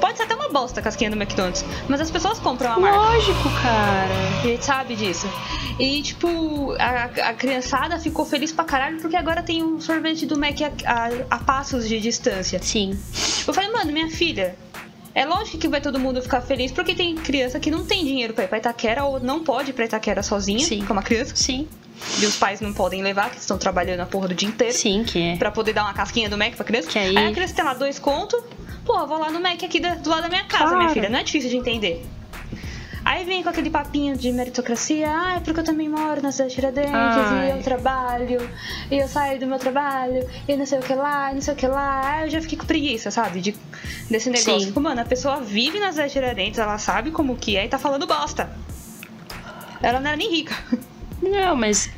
[0.00, 1.64] pode ser até uma bosta a casquinha do McDonald's.
[1.88, 2.96] Mas as pessoas compram a marca.
[2.98, 4.14] Lógico, cara.
[4.42, 5.28] A gente sabe disso.
[5.78, 10.38] E, tipo, a, a criançada ficou feliz pra caralho porque agora tem um sorvete do
[10.38, 12.58] Mac a, a- a passos de distância.
[12.62, 12.98] Sim.
[13.46, 14.56] Eu falei, mano, minha filha,
[15.14, 18.32] é lógico que vai todo mundo ficar feliz porque tem criança que não tem dinheiro
[18.34, 20.84] pra ir pra Itaquera ou não pode ir pra Itaquera sozinha, Sim.
[20.86, 21.66] como a criança, Sim.
[22.20, 24.72] e os pais não podem levar, que estão trabalhando a porra do dia inteiro.
[24.74, 25.36] Sim, que é.
[25.36, 26.88] Pra poder dar uma casquinha do Mac pra criança.
[26.88, 28.40] Que aí- a criança tem lá dois contos.
[28.84, 30.78] Pô, vou lá no Mac aqui do lado da minha casa, Claro.
[30.78, 31.08] minha filha.
[31.10, 32.06] Não é difícil de entender.
[33.08, 35.08] Aí vem com aquele papinho de meritocracia.
[35.10, 36.92] Ah, é porque eu também moro na cidade de Tiradentes.
[36.92, 37.48] Ai.
[37.48, 38.50] E eu trabalho.
[38.90, 40.28] E eu saio do meu trabalho.
[40.46, 42.02] E não sei o que lá, e não sei o que lá.
[42.04, 43.40] Aí eu já fiquei com preguiça, sabe?
[43.40, 43.56] De,
[44.10, 44.60] desse negócio.
[44.60, 44.66] Sim.
[44.66, 46.58] Fico, mano, a pessoa vive na cidade de Tiradentes.
[46.58, 48.50] Ela sabe como que é e tá falando bosta.
[49.82, 50.54] Ela não era nem rica.
[51.22, 51.90] Não, mas.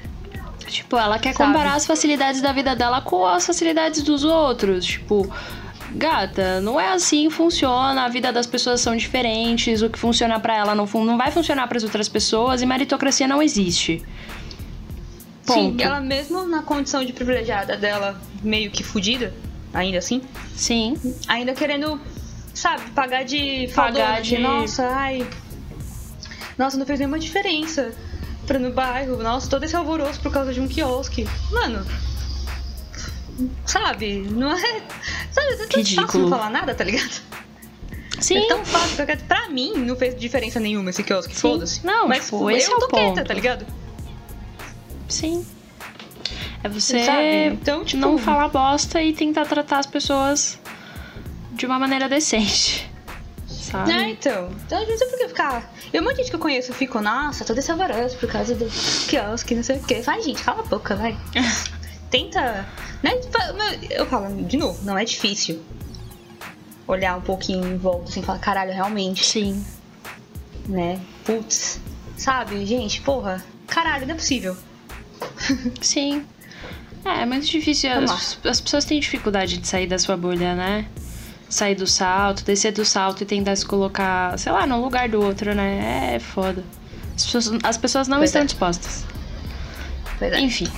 [0.69, 1.51] Tipo, ela quer Sabe?
[1.51, 4.87] comparar as facilidades da vida dela com as facilidades dos outros.
[4.87, 5.29] Tipo,
[5.95, 8.05] gata, não é assim que funciona.
[8.05, 9.83] A vida das pessoas são diferentes.
[9.83, 12.63] O que funciona pra ela não, não vai funcionar pras outras pessoas.
[12.63, 14.03] E meritocracia não existe.
[15.43, 15.83] Sim, Ponto.
[15.83, 19.35] ela mesmo na condição de privilegiada dela, meio que fudida,
[19.75, 20.23] ainda assim.
[20.55, 20.95] Sim.
[21.27, 22.01] ainda querendo,
[22.55, 25.27] sabe, pagar de Pagar pagar de de- nossa, ai.
[26.57, 27.93] Nossa, não fez nenhuma diferença
[28.47, 29.23] pra no bairro.
[29.23, 31.27] Nossa, todo esse alvoroço por causa de um quiosque.
[31.51, 31.85] Mano,
[33.67, 34.83] sabe, não é.
[35.31, 36.23] Sabe, é tão fácil Ridículo.
[36.25, 37.11] não falar nada, tá ligado?
[38.21, 38.37] Sim.
[38.39, 41.85] É tão fácil, porque pra mim não fez diferença nenhuma esse quiosque, foda-se.
[41.87, 43.67] Não, Mas tipo, eu esse é o tô quieta, tá ligado?
[45.09, 45.45] Sim.
[46.63, 47.47] É você Sabe?
[47.47, 50.59] Então, tipo- não falar bosta e tentar tratar as pessoas
[51.53, 52.89] de uma maneira decente.
[53.49, 53.93] Sabe?
[53.93, 54.51] É, então.
[54.67, 55.73] Então, não sei por que ficar.
[55.93, 58.55] Eu, um monte de gente que eu conheço fico, nossa, todo esse alvoroço por causa
[58.55, 58.67] do
[59.09, 60.01] quiosque, não sei o quê.
[60.03, 61.17] Vai, gente, cala a boca, vai.
[62.11, 62.67] Tenta.
[63.03, 63.13] Né?
[63.91, 65.63] Eu falo, de novo, não é difícil
[66.87, 69.65] olhar um pouquinho em volta assim e falar, caralho, realmente, Sim.
[70.67, 71.01] né?
[71.25, 71.81] Putz,
[72.17, 74.57] sabe, gente, porra, caralho, não é possível.
[75.81, 76.25] Sim.
[77.05, 77.91] É, é muito difícil.
[77.93, 80.87] As, as pessoas têm dificuldade de sair da sua bolha, né?
[81.49, 85.21] Sair do salto, descer do salto e tentar se colocar, sei lá, num lugar do
[85.23, 86.15] outro, né?
[86.15, 86.63] É foda.
[87.17, 88.45] As pessoas, as pessoas não Pois estão é.
[88.45, 89.05] dispostas.
[90.19, 90.41] Pois é.
[90.41, 90.69] Enfim.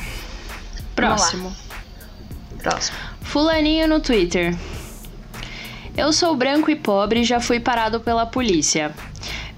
[0.95, 1.55] Próximo.
[2.59, 2.97] Próximo.
[3.23, 4.57] Fulaninho no Twitter.
[5.97, 8.95] Eu sou branco e pobre e já fui parado pela polícia.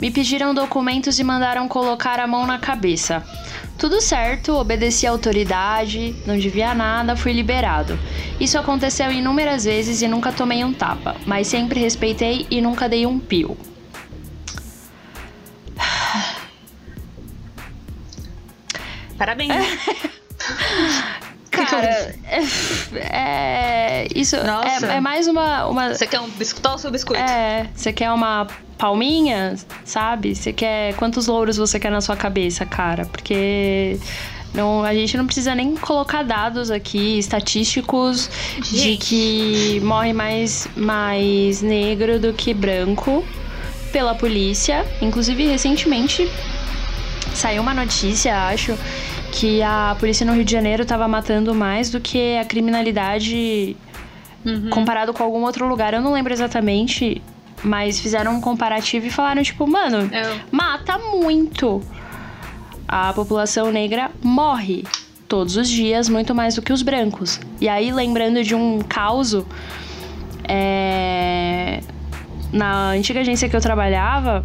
[0.00, 3.22] Me pediram documentos e mandaram colocar a mão na cabeça.
[3.78, 7.98] Tudo certo, obedeci à autoridade, não devia nada, fui liberado.
[8.40, 13.06] Isso aconteceu inúmeras vezes e nunca tomei um tapa, mas sempre respeitei e nunca dei
[13.06, 13.56] um pio.
[19.16, 19.52] Parabéns.
[21.80, 24.86] Cara, é, é- isso Nossa.
[24.86, 27.22] é, é mais uma, uma, Você quer um biscoito ou seu biscoito?
[27.22, 28.46] É, você quer uma
[28.78, 30.34] palminha, sabe?
[30.34, 33.06] Você quer quantos louros você quer na sua cabeça, cara?
[33.06, 33.98] Porque
[34.52, 38.30] não, a gente não precisa nem colocar dados aqui estatísticos
[38.62, 39.06] de Gente.
[39.06, 43.24] que morre mais mais negro do que branco
[43.92, 44.84] pela polícia.
[45.00, 46.30] Inclusive recentemente
[47.34, 48.78] saiu uma notícia, acho,
[49.34, 53.76] que a polícia no Rio de Janeiro tava matando mais do que a criminalidade
[54.70, 55.92] comparado com algum outro lugar.
[55.94, 57.20] Eu não lembro exatamente,
[57.62, 61.82] mas fizeram um comparativo e falaram, tipo, mano, Eu- mata muito.
[62.86, 64.84] A população negra morre
[65.26, 67.40] todos os dias, muito mais do que os brancos.
[67.60, 69.46] E aí, lembrando de um caso,
[70.46, 71.80] é,
[72.52, 74.44] na antiga agência que eu trabalhava,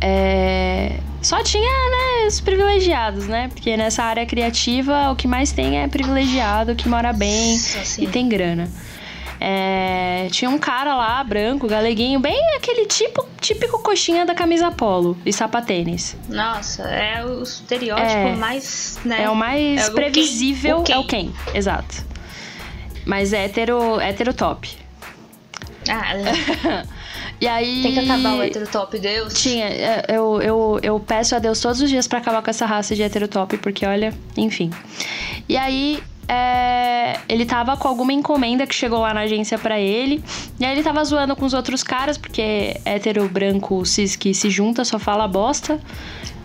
[0.00, 3.48] é, só tinha né, os privilegiados, né?
[3.48, 7.56] Porque nessa área criativa o que mais tem é privilegiado, que mora bem
[7.98, 8.68] e tem grana.
[9.40, 15.18] É, tinha um cara lá, branco, galeguinho, bem aquele tipo, típico coxinha da camisa polo
[15.26, 16.16] e sapatênis.
[16.28, 18.34] Nossa, é o estereótipo É.
[18.36, 19.24] mais, né?
[19.24, 20.94] É o mais É o previsível, quem?
[20.94, 22.04] é o quem, exato.
[23.04, 24.68] Mas é hétero, hétero top.
[25.90, 26.84] Ah, é.
[27.40, 27.82] E aí.
[27.82, 29.34] tem que acabar o hétero top, Deus.
[29.34, 32.66] Tinha, é, eu, eu, eu peço a Deus todos os dias pra acabar com essa
[32.66, 34.70] raça de heterotop, porque olha, enfim.
[35.48, 40.22] E aí, é, ele tava com alguma encomenda que chegou lá na agência pra ele,
[40.58, 44.48] e aí ele tava zoando com os outros caras, porque hétero branco cis que se
[44.50, 45.80] junta só fala bosta.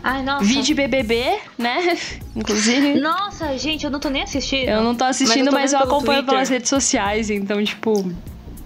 [0.02, 0.45] Ai, nossa.
[0.45, 1.97] Vide BBB, né?
[2.36, 2.99] Inclusive.
[2.99, 4.69] Nossa, gente, eu não tô nem assistindo.
[4.69, 6.34] Eu não tô assistindo, mas eu, vendo pelo acompanho Twitter.
[6.36, 8.10] pelas redes sociais, então, tipo.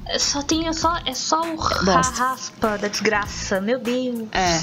[0.05, 2.23] É Só tem, é só, é só o Bosta.
[2.23, 4.27] raspa da desgraça, meu Deus.
[4.31, 4.61] É.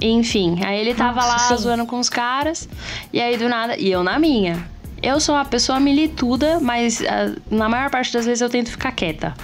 [0.00, 1.62] Enfim, aí ele tava Nossa, lá sim.
[1.62, 2.68] zoando com os caras,
[3.12, 3.76] e aí do nada.
[3.78, 4.68] E eu na minha.
[5.02, 8.92] Eu sou uma pessoa milituda, mas ah, na maior parte das vezes eu tento ficar
[8.92, 9.34] quieta.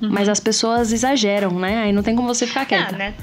[0.00, 1.82] Mas as pessoas exageram, né?
[1.82, 2.94] Aí não tem como você ficar quieta.
[2.94, 3.14] Ah, né?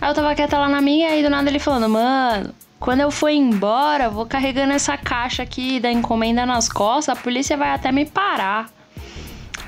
[0.00, 3.00] Aí eu tava quieta lá na minha, e aí do nada ele falando, mano, quando
[3.00, 7.56] eu for embora, eu vou carregando essa caixa aqui da encomenda nas costas, a polícia
[7.56, 8.70] vai até me parar.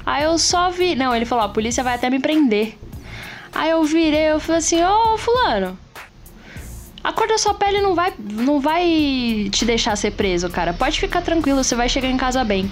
[0.05, 0.95] Aí eu só vi.
[0.95, 2.79] Não, ele falou, a polícia vai até me prender.
[3.55, 5.79] Aí eu virei, eu falei assim, ô fulano.
[7.05, 10.73] A cor da sua pele não vai, não vai te deixar ser preso, cara.
[10.73, 12.71] Pode ficar tranquilo, você vai chegar em casa bem.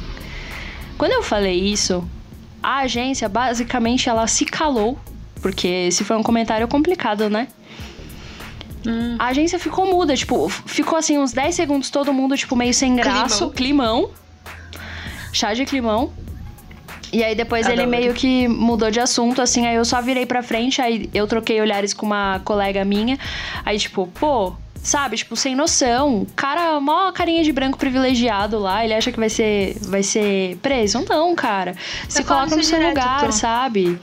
[0.96, 2.08] Quando eu falei isso,
[2.62, 4.98] a agência basicamente ela se calou,
[5.42, 7.48] porque esse foi um comentário complicado, né?
[9.18, 12.96] A agência ficou muda, tipo, ficou assim uns 10 segundos todo mundo tipo meio sem
[12.96, 14.10] graça, climão.
[15.32, 16.12] Chá de climão.
[17.12, 20.42] E aí depois ele meio que mudou de assunto, assim, aí eu só virei pra
[20.42, 23.18] frente, aí eu troquei olhares com uma colega minha.
[23.64, 26.24] Aí, tipo, pô, sabe, tipo, sem noção.
[26.36, 31.04] Cara, mó carinha de branco privilegiado lá, ele acha que vai ser, vai ser preso?
[31.08, 31.74] Não, cara.
[32.08, 33.98] Se Eu coloca no seu direto lugar, pro- sabe?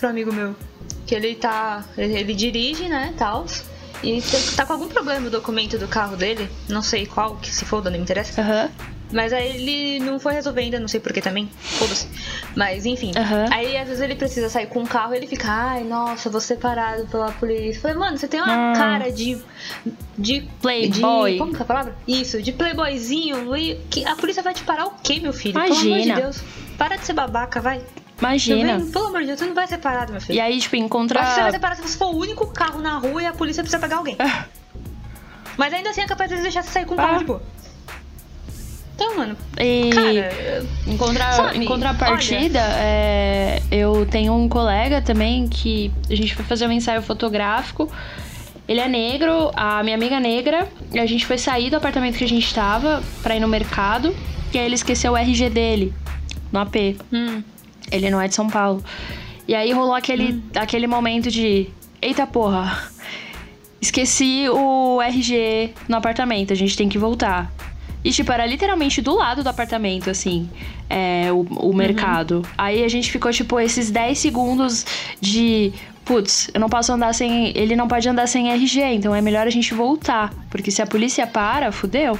[0.00, 0.56] Pro amigo meu.
[1.06, 1.84] Que ele tá.
[1.96, 3.46] Ele, ele dirige, né, tal.
[4.02, 4.20] E
[4.56, 6.48] tá- com algum problema no documento do carro dele.
[6.68, 8.40] Não sei qual, que se foda, não me interessa.
[8.40, 8.70] Aham.
[9.14, 11.48] Mas aí ele não foi resolver ainda, não sei porquê também.
[11.60, 12.08] Foda-se.
[12.56, 13.12] Mas enfim.
[13.16, 13.46] Aham.
[13.52, 16.40] Aí às vezes ele precisa sair com um carro e ele fica, ai, nossa, vou
[16.40, 17.78] ser parado pela polícia.
[17.78, 18.72] Eu Falei, mano, você tem uma Hum.
[18.74, 19.38] cara de.
[20.18, 20.48] De.
[20.60, 21.32] Playboy.
[21.34, 21.94] De, como que é a palavra?
[22.08, 23.56] Isso, de playboyzinho.
[23.56, 25.54] E que a polícia vai te parar o quê, meu filho?
[25.54, 26.14] Pelo amor Imagina.
[26.16, 26.42] de Deus.
[26.76, 27.80] Para de ser babaca, vai.
[28.18, 28.72] Imagina.
[28.78, 30.36] Também, pelo amor de Deus, você não vai ser parado, meu filho.
[30.36, 31.52] E aí, tipo, Eu acho que você vai encontrar.
[31.52, 33.96] ser parado se você for o único carro na rua e a polícia precisa pegar
[33.98, 34.16] alguém.
[35.56, 37.02] Mas ainda assim é capaz de deixar você sair com um Ah.
[37.06, 37.42] carro de boa.
[38.94, 41.32] Então, mano, E cara, em, contra...
[41.32, 46.72] sabe, em contrapartida, é, eu tenho um colega também que a gente foi fazer um
[46.72, 47.90] ensaio fotográfico.
[48.68, 52.16] Ele é negro, a minha amiga é negra, e a gente foi sair do apartamento
[52.16, 54.14] que a gente tava pra ir no mercado.
[54.52, 55.92] E aí ele esqueceu o RG dele
[56.52, 56.76] no AP.
[57.12, 57.42] hum,
[57.90, 58.82] Ele não é de São Paulo.
[59.46, 61.68] E aí rolou aquele, aquele momento de:
[62.00, 62.88] eita porra,
[63.80, 67.52] esqueci o RG no apartamento, a gente tem que voltar.
[68.04, 70.48] E, tipo, era literalmente do lado do apartamento, assim,
[70.90, 72.42] é, o, o mercado.
[72.56, 74.84] Aí a gente ficou, tipo, esses 10 segundos
[75.20, 75.72] de.
[76.04, 77.56] Putz, eu não posso andar sem.
[77.56, 80.34] Ele não pode andar sem RG, então é melhor a gente voltar.
[80.50, 82.18] Porque se a polícia para, fudeu.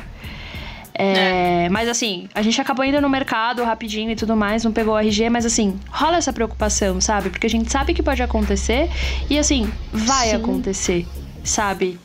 [0.96, 4.94] É, Mas assim, a gente acabou indo no mercado rapidinho e tudo mais, não pegou
[4.94, 7.30] o RG, mas assim, rola essa preocupação, sabe?
[7.30, 8.88] Porque a gente sabe que pode acontecer
[9.28, 10.36] e assim, vai Sim.
[10.36, 11.06] acontecer,
[11.42, 11.98] sabe?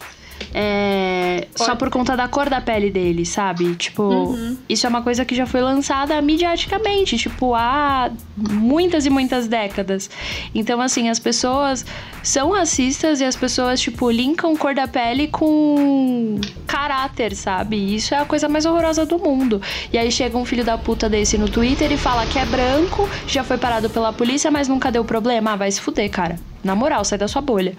[0.53, 3.75] É, só por conta da cor da pele dele, sabe?
[3.75, 4.57] Tipo, Uhum.
[4.67, 10.09] isso é uma coisa que já foi lançada mediaticamente, tipo, há muitas e muitas décadas.
[10.53, 11.85] Então, assim, as pessoas
[12.23, 17.95] são racistas e as pessoas, tipo, linkam cor da pele com caráter, sabe?
[17.95, 19.61] Isso é a coisa mais horrorosa do mundo.
[19.93, 23.07] E aí chega um filho da puta desse no Twitter e fala que é branco,
[23.27, 25.51] já foi parado pela polícia, mas nunca deu problema.
[25.53, 26.37] Ah, vai se fuder, cara.
[26.63, 27.73] Na moral, sai da sua bolha.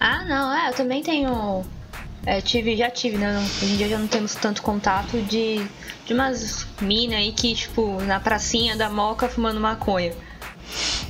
[0.00, 1.62] Ah, não, é, eu também tenho.
[2.26, 3.32] é, tive, já tive, né?
[3.32, 5.64] não- hoje em dia já não temos tanto contato de,
[6.06, 10.12] de umas minas aí que, tipo, na pracinha da moca fumando maconha.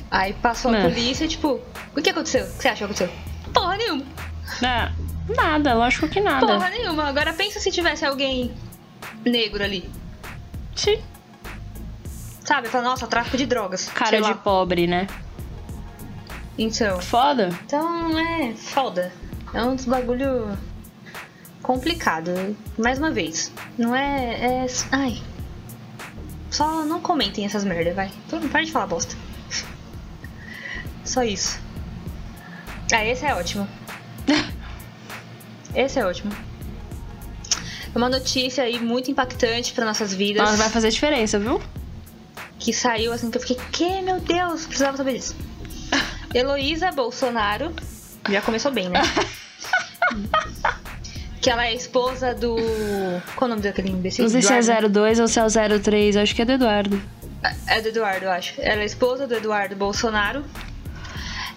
[0.09, 0.81] Aí passou a É.
[0.83, 1.59] polícia, tipo,
[1.95, 2.43] o que aconteceu?
[2.43, 3.09] O que você acha que aconteceu?
[3.53, 4.03] Porra nenhuma,
[4.61, 4.91] É,
[5.33, 6.45] nada, lógico que nada.
[6.45, 7.05] porra nenhuma.
[7.07, 8.53] Agora pensa se tivesse alguém
[9.25, 9.89] negro ali.
[10.75, 11.01] Sim.
[12.43, 12.67] Sabe?
[12.67, 13.87] Fala, nossa, tráfico de drogas.
[13.89, 14.33] Cara de lá.
[14.33, 15.07] pobre, né?
[16.57, 16.99] Então.
[17.01, 17.49] Foda.
[17.65, 19.11] Então é foda.
[19.53, 20.57] É um dos bagulho
[21.61, 22.55] complicado.
[22.77, 23.51] Mais uma vez.
[23.77, 24.63] Não é.
[24.63, 25.21] é ai.
[26.49, 28.11] Só não comentem essas merda, vai.
[28.29, 29.15] Todo mundo para de falar bosta.
[31.05, 31.59] Só isso.
[32.93, 33.67] Ah, esse é ótimo.
[35.73, 36.33] Esse é ótimo.
[37.93, 40.43] É Uma notícia aí muito impactante para nossas vidas.
[40.43, 41.61] Mas vai fazer diferença, viu?
[42.61, 45.35] que saiu assim que eu fiquei, que meu Deus, precisava saber disso.
[46.33, 47.73] Heloísa Bolsonaro,
[48.29, 49.01] já começou bem, né?
[51.41, 52.55] que ela é esposa do.
[53.35, 54.23] Qual o nome daquele imbecil?
[54.23, 54.89] Não sei se é Eduardo?
[54.89, 57.01] 02 ou se é o 03, acho que é do Eduardo.
[57.67, 58.53] É do Eduardo, eu acho.
[58.59, 60.45] Ela é esposa do Eduardo Bolsonaro.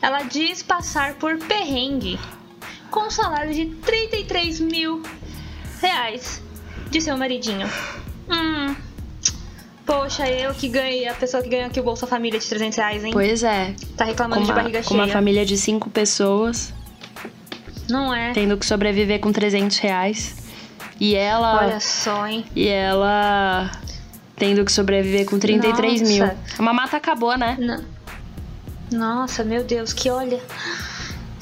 [0.01, 2.19] Ela diz passar por perrengue
[2.91, 5.03] com um salário de 33 mil
[5.81, 6.43] reais
[6.91, 7.69] de seu maridinho.
[9.87, 13.05] Poxa, eu que ganhei, a pessoa que ganha aqui o Bolsa Família de 300 reais,
[13.05, 13.11] hein?
[13.13, 13.75] Pois é.
[13.97, 15.13] Tá reclamando Com de uma, barriga com uma cheia.
[15.13, 16.73] família de cinco pessoas,
[17.89, 18.33] Não é?
[18.33, 20.37] tendo que sobreviver com 300 reais.
[20.99, 21.59] E ela.
[21.65, 22.45] Olha só, hein?
[22.57, 23.71] E ela.
[24.37, 26.13] Tendo que sobreviver com 33 Nossa.
[26.13, 26.25] mil.
[26.59, 27.57] A mamata acabou, né?
[27.61, 27.85] Não.
[28.91, 30.41] Nossa, meu Deus, que olha.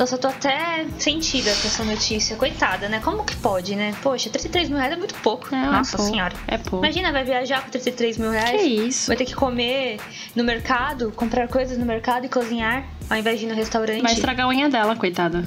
[0.02, 2.34] Nossa, eu tô até sentida com essa notícia.
[2.34, 2.98] Coitada, né?
[2.98, 3.94] Como que pode, né?
[4.02, 5.54] Poxa, 33 mil reais é muito pouco.
[5.54, 6.36] É, Nossa é pouco, senhora.
[6.48, 6.84] É pouco.
[6.84, 8.60] Imagina, vai viajar com 33 mil reais.
[8.60, 9.06] Que isso?
[9.06, 10.00] Vai ter que comer
[10.34, 14.02] no mercado, comprar coisas no mercado e cozinhar, ao invés de ir no restaurante.
[14.02, 15.44] Vai estragar a unha dela, coitada.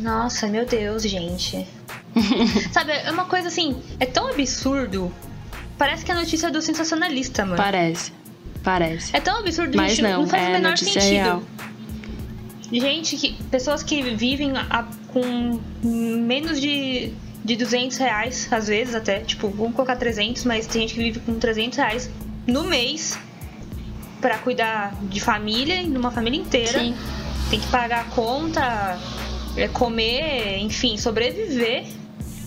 [0.00, 1.66] Nossa, meu Deus, gente.
[2.72, 5.12] Sabe, é uma coisa assim, é tão absurdo.
[5.76, 7.58] Parece que é a notícia do sensacionalista, mano.
[7.58, 8.10] Parece.
[8.62, 9.14] Parece.
[9.14, 11.22] É tão absurdo, Mas gente, não, faz o é menor notícia sentido.
[11.22, 11.42] real.
[12.80, 17.12] Gente, que, pessoas que vivem a- com menos de,
[17.44, 21.20] de 200 reais, às vezes até, tipo, vamos colocar 300, mas tem gente que vive
[21.20, 22.10] com 300 reais
[22.46, 23.18] no mês
[24.20, 26.78] pra cuidar de família, numa família inteira.
[26.80, 26.94] Sim.
[27.50, 28.98] Tem que pagar a conta,
[29.56, 31.84] é, comer, enfim, sobreviver.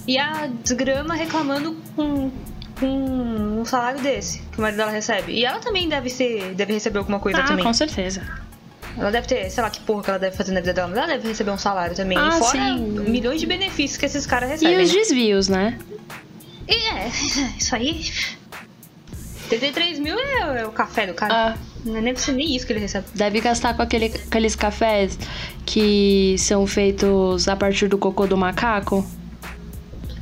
[0.08, 2.32] E a desgrama reclamando com,
[2.80, 5.34] com um salário desse que o marido dela recebe.
[5.34, 7.64] E ela também deve ser, deve receber alguma coisa Ah, também.
[7.64, 8.26] com certeza.
[8.98, 10.98] Ela deve ter, sei lá que porra que ela deve fazer na vida dela, mas
[10.98, 12.18] ela deve receber um salário também.
[12.18, 12.80] Ah, E fora sim.
[13.08, 14.84] milhões de benefícios que esses caras E recebem.
[14.84, 14.96] os né?
[15.00, 15.78] desvios, né?
[16.68, 17.08] E é,
[17.58, 18.04] isso aí.
[19.50, 21.54] 33 mil é, é o café do cara.
[21.56, 21.58] Ah.
[21.86, 23.06] Não é nem, nem isso que ele recebe.
[23.16, 25.18] Deve gastar com aquele, aqueles cafés
[25.66, 29.06] que são feitos a partir do cocô do macaco.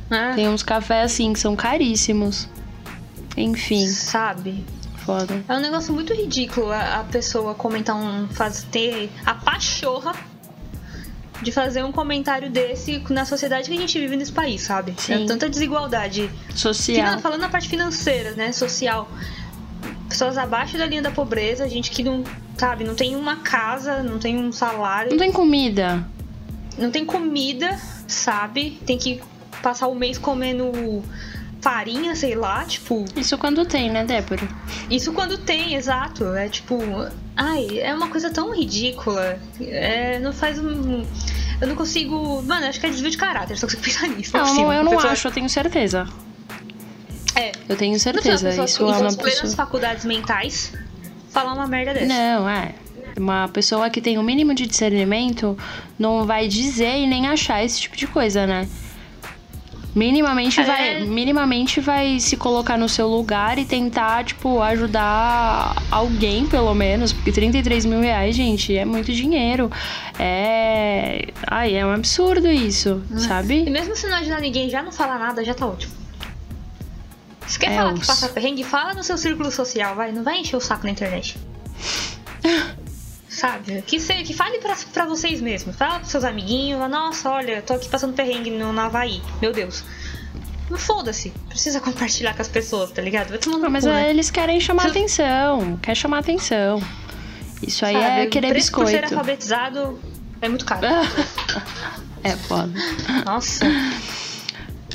[0.08, 2.48] Ah, Tem uns cafés assim que são caríssimos.
[3.36, 4.64] Enfim, Sabe?
[5.06, 5.42] Foda.
[5.48, 8.26] É um negócio muito ridículo a, a pessoa comentar um.
[8.28, 10.12] Faz, ter a pachorra
[11.42, 14.94] de fazer um comentário desse na sociedade que a gente vive nesse país, sabe?
[14.98, 15.24] Sim.
[15.24, 16.96] É tanta desigualdade Social.
[17.06, 18.52] Finan- falando na parte financeira, né?
[18.52, 19.08] Social.
[20.08, 22.24] Pessoas abaixo da linha da pobreza, gente que não,
[22.56, 26.06] sabe, não tem uma casa, não tem um salário, Não tem comida.
[26.78, 27.78] não tem comida,
[28.08, 28.78] sabe?
[28.86, 29.20] Tem que
[29.62, 31.02] passar o mês comendo
[31.66, 33.04] farinha, sei lá, tipo.
[33.16, 34.46] Isso quando tem, né, Débora?
[34.88, 36.24] Isso quando tem, exato.
[36.34, 36.78] É tipo.
[37.36, 39.38] Ai, é uma coisa tão ridícula.
[39.60, 41.04] É, não faz um.
[41.60, 42.40] Eu não consigo.
[42.42, 44.36] Mano, acho que é desvio de caráter, só consigo pensar nisso.
[44.36, 46.06] Não, não, eu não Pessoa- acho, eu tenho certeza.
[47.34, 48.48] É, Eu tenho certeza.
[48.48, 49.56] pessoa Isso é uma suas plenas pessoa.
[49.56, 50.72] faculdades mentais
[51.30, 52.06] falar uma merda dessa.
[52.06, 52.74] Não, é.
[53.18, 55.56] Uma pessoa que tem o mínimo de discernimento
[55.98, 58.68] não vai dizer e nem achar esse tipo de coisa, né?
[59.96, 60.64] Minimamente É.
[60.64, 67.14] vai, minimamente vai se colocar no seu lugar e tentar, tipo, ajudar alguém, pelo menos.
[67.14, 69.70] Porque 33 mil reais, gente, é muito dinheiro.
[70.18, 71.28] É.
[71.46, 73.70] Ai, é um absurdo isso, E sabe?
[73.70, 75.94] mesmo se não ajudar ninguém, já não falar nada, já tá ótimo.
[77.46, 80.12] Se quer É, falar os- que passa perrengue, fala no seu círculo social, vai.
[80.12, 81.38] Não vai encher o saco na internet.
[83.36, 83.82] Sabe?
[83.82, 85.76] Que, se, que fale pra, pra vocês mesmos.
[85.76, 86.78] Fala pros seus amiguinhos.
[86.80, 89.20] fala, Nossa, olha, tô aqui passando perrengue no, no Havaí.
[89.42, 89.84] Meu Deus.
[90.70, 91.30] Não foda-se.
[91.48, 93.28] Precisa compartilhar com as pessoas, tá ligado?
[93.28, 94.08] Vai tomando mas cu, né?
[94.10, 95.76] eles querem chamar Se- atenção.
[95.82, 96.82] Quer chamar atenção.
[97.62, 98.20] Isso aí Sabe?
[98.22, 99.14] é querer o preço por ser biscoito.
[99.14, 100.00] alfabetizado
[100.40, 100.86] é muito caro.
[102.24, 102.72] é foda.
[103.24, 103.66] Nossa.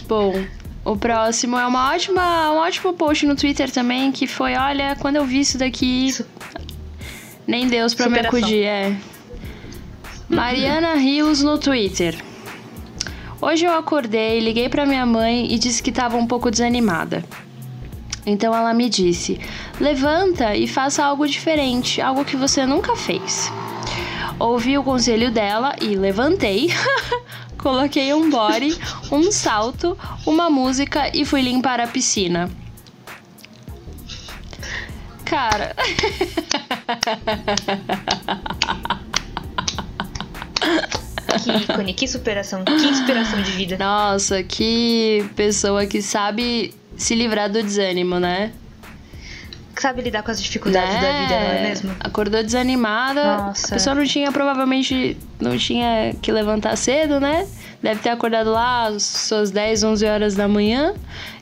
[0.08, 0.34] Bom,
[0.84, 5.16] o próximo é uma ótima, um ótimo post no Twitter também, que foi, olha, quando
[5.18, 6.26] eu vi isso daqui, Su-
[7.48, 8.40] nem Deus pra me Superação.
[8.40, 8.96] acudir, é.
[10.30, 12.16] Mariana Rios no Twitter.
[13.42, 17.24] Hoje eu acordei, liguei pra minha mãe e disse que tava um pouco desanimada.
[18.26, 19.40] Então ela me disse:
[19.80, 23.52] levanta e faça algo diferente, algo que você nunca fez.
[24.40, 26.70] Ouvi o conselho dela e levantei,
[27.58, 28.78] coloquei um body,
[29.12, 32.50] um salto, uma música e fui limpar a piscina.
[35.32, 35.74] Cara,
[41.42, 43.78] Que ícone, que superação, que inspiração de vida.
[43.78, 48.52] nossa, que pessoa que sabe se livrar do desânimo, né?
[49.78, 51.96] Sabe lidar com as dificuldades da vida, não é mesmo?
[52.02, 53.38] Acordou desanimada.
[53.38, 53.68] Nossa.
[53.68, 57.48] A pessoa não tinha, provavelmente, não tinha que levantar cedo, né?
[57.82, 60.94] Deve ter acordado lá às suas 10, 11 horas da manhã.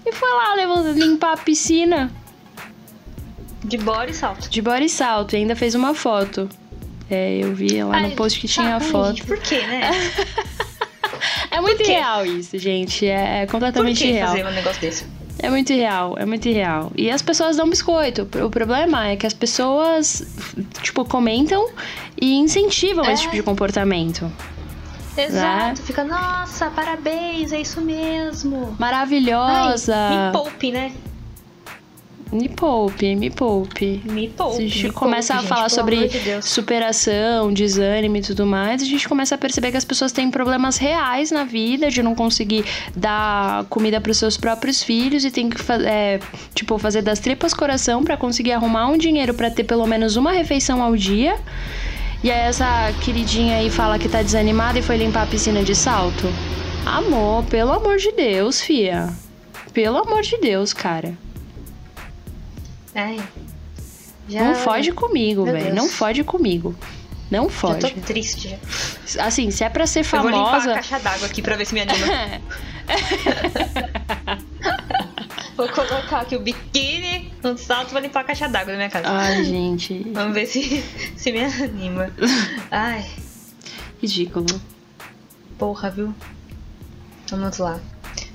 [0.05, 2.11] E foi lá levantar, limpar a piscina
[3.70, 4.49] De bora e salto.
[4.49, 5.34] de body salto.
[5.34, 6.49] E ainda fez uma foto.
[7.09, 9.09] É, eu vi lá no Ai, post que tinha a foto.
[9.17, 9.89] gente, por quê, né?
[11.51, 13.05] É muito real isso, gente.
[13.05, 14.30] É Por completamente que real.
[14.30, 15.05] fazer um negócio desse?
[15.39, 16.91] É muito real, é muito real.
[16.95, 18.28] E as pessoas dão biscoito.
[18.45, 20.24] O problema é que as pessoas,
[20.82, 21.70] tipo, comentam
[22.22, 23.13] e incentivam É.
[23.13, 24.32] esse tipo de comportamento.
[25.17, 28.76] Exato, fica, nossa, parabéns, é isso mesmo.
[28.80, 29.95] Maravilhosa.
[29.95, 30.93] Ai, me poupe, né?
[32.32, 34.01] Me poupe, me poupe.
[34.05, 34.55] Me poupe.
[34.55, 38.45] Se a gente me começa poupe, a falar gente, sobre de superação, desânimo e tudo
[38.45, 42.03] mais, a gente começa a perceber que as pessoas têm problemas reais na vida, de
[42.03, 42.63] não conseguir
[42.95, 46.19] dar comida para os seus próprios filhos e tem que é,
[46.53, 50.32] tipo fazer das tripas coração para conseguir arrumar um dinheiro para ter pelo menos uma
[50.32, 51.36] refeição ao dia.
[52.23, 55.73] E aí essa queridinha aí fala que tá desanimada e foi limpar a piscina de
[55.73, 56.27] salto.
[56.86, 59.09] Amor, pelo amor de Deus, fia.
[59.73, 61.13] Pelo amor de Deus, cara.
[63.00, 63.20] Ai,
[64.28, 65.74] já, Não foge comigo, velho.
[65.74, 66.76] Não foge comigo.
[67.32, 67.80] Não foge.
[67.80, 69.26] tô triste já.
[69.26, 70.74] Assim, se é pra ser Eu vou limpar a famosa.
[70.74, 72.08] caixa d'água aqui pra ver se me anima.
[75.56, 78.89] vou colocar aqui o biquíni no salto e vou limpar a caixa d'água da minha
[78.89, 79.08] casa.
[79.10, 80.10] Ai, gente.
[80.14, 80.84] Vamos ver se,
[81.16, 82.12] se me anima.
[82.72, 83.06] Ai,
[84.02, 84.45] Ridículo.
[85.58, 86.14] porra, viu?
[87.30, 87.80] Vamos lá.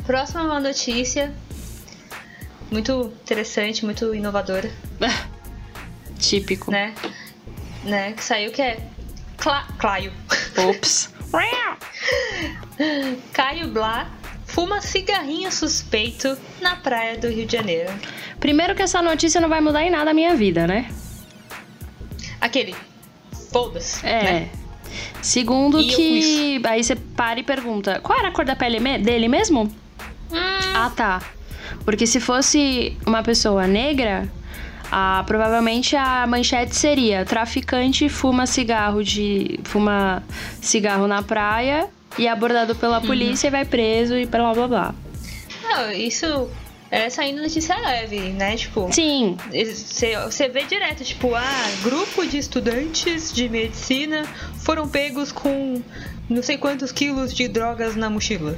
[0.07, 1.35] Próxima notícia.
[2.75, 4.69] Muito interessante, muito inovadora,
[6.19, 6.73] Típico.
[6.73, 6.93] né?
[7.85, 8.11] Né?
[8.17, 8.79] Que saiu que é
[9.37, 10.13] Cla Claio.
[10.69, 11.15] Ops.
[13.33, 14.11] Caio Blá
[14.45, 17.93] fuma cigarrinho suspeito na praia do Rio de Janeiro.
[18.41, 20.91] Primeiro que essa notícia não vai mudar em nada a minha vida, né?
[22.41, 22.75] Aquele.
[23.53, 24.05] Foda-se.
[24.05, 24.23] É.
[24.25, 24.51] Né?
[25.23, 26.63] Segundo E eu que.
[26.65, 29.73] Aí você para e pergunta: qual era a cor da pele dele mesmo?
[30.33, 30.37] Hum,
[30.75, 31.23] Ah, tá.
[31.85, 34.29] Porque se fosse uma pessoa negra,
[34.91, 40.23] ah, provavelmente a manchete seria: traficante fuma cigarro de fuma
[40.61, 41.89] cigarro na praia
[42.19, 43.07] e é abordado pela Uhum.
[43.07, 44.95] polícia e vai preso e blá blá blá.
[45.63, 46.49] não, isso
[46.91, 48.55] é saindo notícia leve, né?
[48.57, 54.23] Tipo, Sim, você vê direto, tipo, ah, grupo de estudantes de medicina
[54.59, 55.83] foram pegos com
[56.31, 58.57] não sei quantos quilos de drogas na mochila.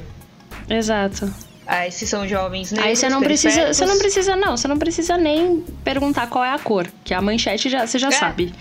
[0.69, 1.33] exato.
[1.67, 4.77] Aí se são jovens negros, Aí você não precisa, você não precisa não, você não
[4.79, 8.11] precisa nem perguntar qual é a cor, que a manchete já você já É.
[8.11, 8.53] sabe.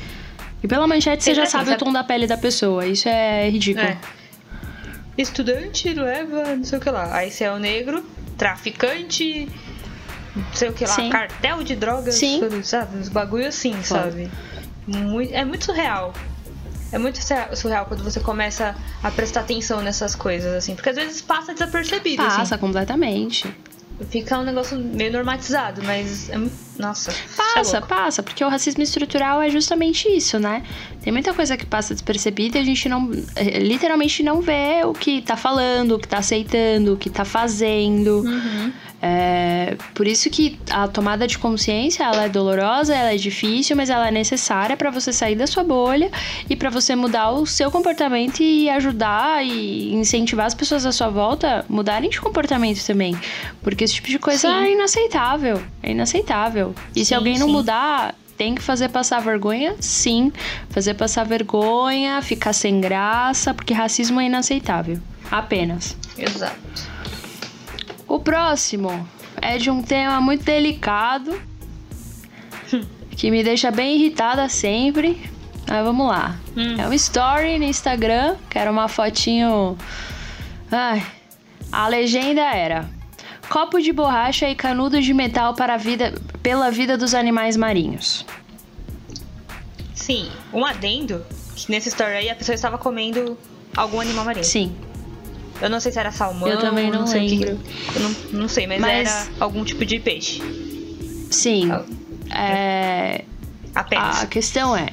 [0.62, 2.84] E pela manchete você já sabe o tom da pele da pessoa.
[2.86, 3.86] Isso é ridículo.
[3.86, 3.96] É.
[5.16, 7.14] Estudante leva não sei o que lá.
[7.14, 8.04] Aí você é o negro,
[8.36, 9.48] traficante,
[10.34, 11.08] não sei o que lá, Sim.
[11.10, 12.62] cartel de drogas, Sim.
[12.62, 12.98] sabe?
[12.98, 14.02] Uns bagulho assim, Foda.
[14.02, 14.30] sabe?
[14.86, 16.12] Muito, é muito surreal.
[16.92, 17.18] É muito
[17.54, 20.74] surreal- quando você começa a prestar atenção nessas coisas, assim.
[20.74, 22.58] Porque às vezes passa desapercebido, Passa assim.
[22.58, 23.52] completamente.
[24.10, 27.12] Fica um negócio meio normatizado, mas é, mu- Nossa.
[27.36, 30.62] Passa, é passa, porque o racismo estrutural é justamente isso, né?
[31.02, 34.92] Tem muita coisa que passa despercebida e a gente não, eh, literalmente não vê o
[34.92, 38.24] que tá falando, o que tá aceitando, o que tá fazendo.
[39.00, 43.90] É, por isso que a tomada de consciência, ela é dolorosa, ela é difícil, mas
[43.90, 46.10] ela é necessária pra você sair da sua bolha
[46.48, 51.08] e pra você mudar o seu comportamento e ajudar e incentivar as pessoas à sua
[51.08, 53.16] volta a mudarem de comportamento também.
[53.62, 54.54] Porque esse tipo de coisa Sim.
[54.54, 55.62] é inaceitável.
[55.82, 56.65] É inaceitável.
[56.94, 57.52] E se Sim, alguém não sim.
[57.52, 59.74] mudar, tem que fazer passar vergonha?
[59.80, 60.32] Sim.
[60.70, 64.98] Fazer passar vergonha, ficar sem graça, porque racismo é inaceitável.
[65.30, 65.96] Apenas.
[66.16, 66.56] Exato.
[68.06, 69.06] O próximo
[69.40, 71.38] é de um tema muito delicado,
[73.10, 75.20] que me deixa bem irritada sempre.
[75.68, 76.36] Mas vamos lá.
[76.56, 76.76] Hum.
[76.78, 79.76] É um story no Instagram, que era uma fotinho.
[80.70, 81.04] Ai.
[81.72, 82.88] A legenda era:
[83.48, 88.26] Copo de borracha e canudo de metal para a vida, pela vida dos animais marinhos.
[89.94, 91.24] Sim, um adendo,
[91.54, 93.36] que nessa história aí a pessoa estava comendo
[93.76, 94.44] algum animal marinho.
[94.44, 94.74] Sim.
[95.60, 97.60] Eu não sei se era salmão, Eu também não sei o que- lembro.
[97.94, 100.42] eu não, não sei, mas, Mas- era algum tipo de peixe.
[101.30, 101.70] Sim.
[101.72, 101.84] Ah.
[102.38, 103.24] É,
[103.74, 104.22] Apenas.
[104.22, 104.88] A questão é.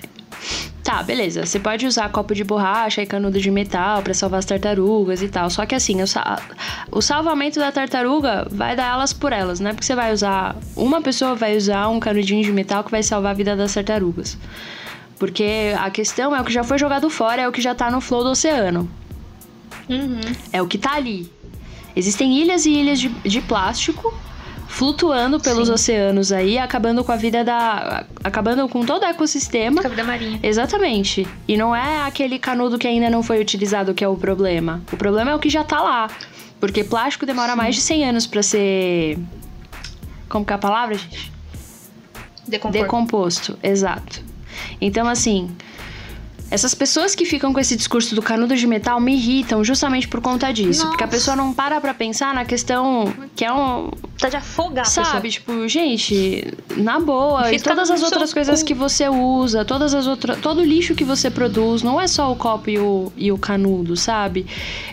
[0.84, 1.46] Tá, beleza.
[1.46, 5.30] Você pode usar copo de borracha e canudo de metal pra salvar as tartarugas e
[5.30, 5.50] tal.
[5.50, 6.42] Só que assim, o, sa-
[6.92, 9.72] o salvamento da tartaruga vai dar elas por elas, né?
[9.72, 10.58] Porque você vai usar.
[10.76, 14.38] Uma pessoa vai usar um canudinho de metal que vai salvar a vida das tartarugas.
[15.18, 17.90] Porque a questão é o que já foi jogado fora, é o que já tá
[17.90, 18.90] no flow do oceano.
[19.90, 20.20] Uhum.
[20.52, 21.32] É o que tá ali.
[21.96, 24.14] Existem ilhas e ilhas de, de plástico
[24.74, 25.74] flutuando pelos Sim.
[25.74, 28.06] oceanos aí, acabando com a vida da.
[28.24, 29.82] acabando com todo o ecossistema.
[29.82, 30.40] Com a vida marinha.
[30.42, 31.28] Exatamente.
[31.48, 34.82] E não é aquele canudo que ainda não foi utilizado que é o problema.
[34.92, 36.10] O problema é o que já tá lá.
[36.60, 39.20] Porque plástico demora mais de 100 anos pra ser.
[40.28, 41.32] Como que é a palavra, gente?
[42.48, 42.82] Decompor.
[42.82, 44.24] Decomposto, exato.
[44.82, 45.52] Então, assim,
[46.54, 50.22] essas pessoas que ficam com esse discurso do canudo de metal me irritam justamente por
[50.22, 50.88] conta disso.
[50.88, 51.18] Porque a Nossa.
[51.18, 53.90] pessoa não para pra pensar na questão que é um.
[54.20, 58.68] Tá de afogar, Sabe, tipo, gente, na boa, e Fica todas as outras coisas cu.
[58.68, 60.38] que você usa, todas as outras.
[60.42, 63.38] Todo o lixo que você produz, não é só o copo e o, e o
[63.40, 64.46] canudo, sabe?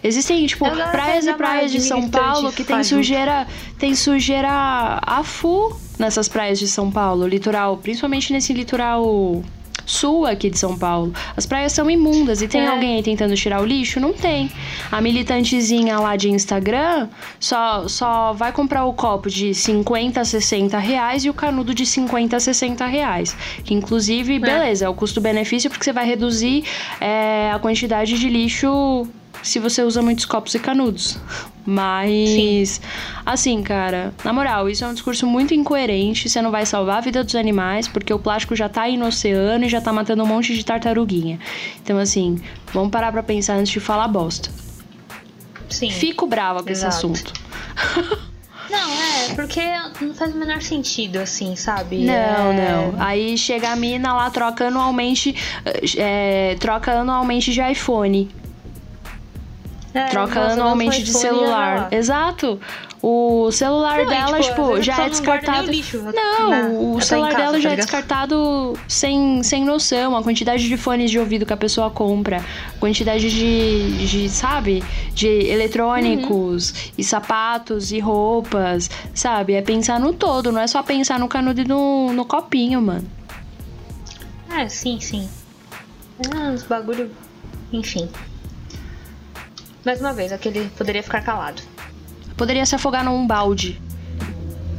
[0.03, 3.47] Existem, tipo, Ela praias e praias de São Paulo que tem sujeira.
[3.79, 9.43] Tem sujeira a full nessas praias de São Paulo, litoral, principalmente nesse litoral
[9.87, 11.13] sul aqui de São Paulo.
[11.37, 12.67] As praias são imundas e tem É.
[12.69, 13.99] alguém aí tentando tirar o lixo?
[14.01, 14.51] Não tem.
[14.91, 17.09] A militantezinha lá de Instagram
[17.39, 22.39] só, só vai comprar o copo de 50, 60 reais e o canudo de 50,
[22.41, 23.37] 60 reais.
[23.65, 26.65] Que inclusive, beleza, é o custo-benefício porque você vai reduzir
[27.01, 29.07] é, a quantidade de lixo
[29.43, 31.19] se você usa muitos copos e canudos.
[31.67, 32.81] Mas,
[33.25, 36.29] assim, cara, na moral, isso é um discurso muito incoerente.
[36.29, 39.07] Você não vai salvar a vida dos animais, porque o plástico já tá aí no
[39.07, 41.39] oceano e já tá matando um monte de tartaruguinha.
[41.83, 42.41] Então, assim,
[42.73, 44.51] vamos parar pra pensar antes de falar bosta.
[45.69, 45.91] Sim.
[45.91, 46.97] Fico brava com esse Exato.
[46.97, 47.33] assunto.
[48.71, 49.61] Não, é, porque
[50.01, 52.05] não faz o menor sentido, assim, sabe?
[52.05, 52.13] Não,
[52.53, 53.03] É- não.
[53.03, 55.35] Aí chega a mina lá, troca anualmente,
[55.97, 58.31] é, troca anualmente de iPhone.
[59.93, 61.89] É, Troca anualmente de celular.
[61.91, 62.61] Exato.
[63.03, 65.71] O celular Não, dela, tipo, tipo, já é descartado.
[65.71, 67.87] lixo, não, o tá celular casa, dela tá já é ligado?
[67.87, 70.15] descartado sem, sem noção.
[70.15, 74.85] A quantidade de fones de ouvido que a pessoa compra, a quantidade de, de sabe,
[75.15, 76.93] de eletrônicos Uhum.
[76.99, 79.55] e sapatos e roupas, sabe?
[79.55, 83.09] É pensar no todo, não é só pensar no canudo e no, no copinho, mano.
[84.57, 85.27] É, sim, sim.
[86.35, 87.11] É, uns bagulho.
[87.73, 88.09] Enfim.
[89.85, 91.63] Mais uma vez, aquele poderia ficar calado.
[92.37, 93.81] Poderia se afogar num balde.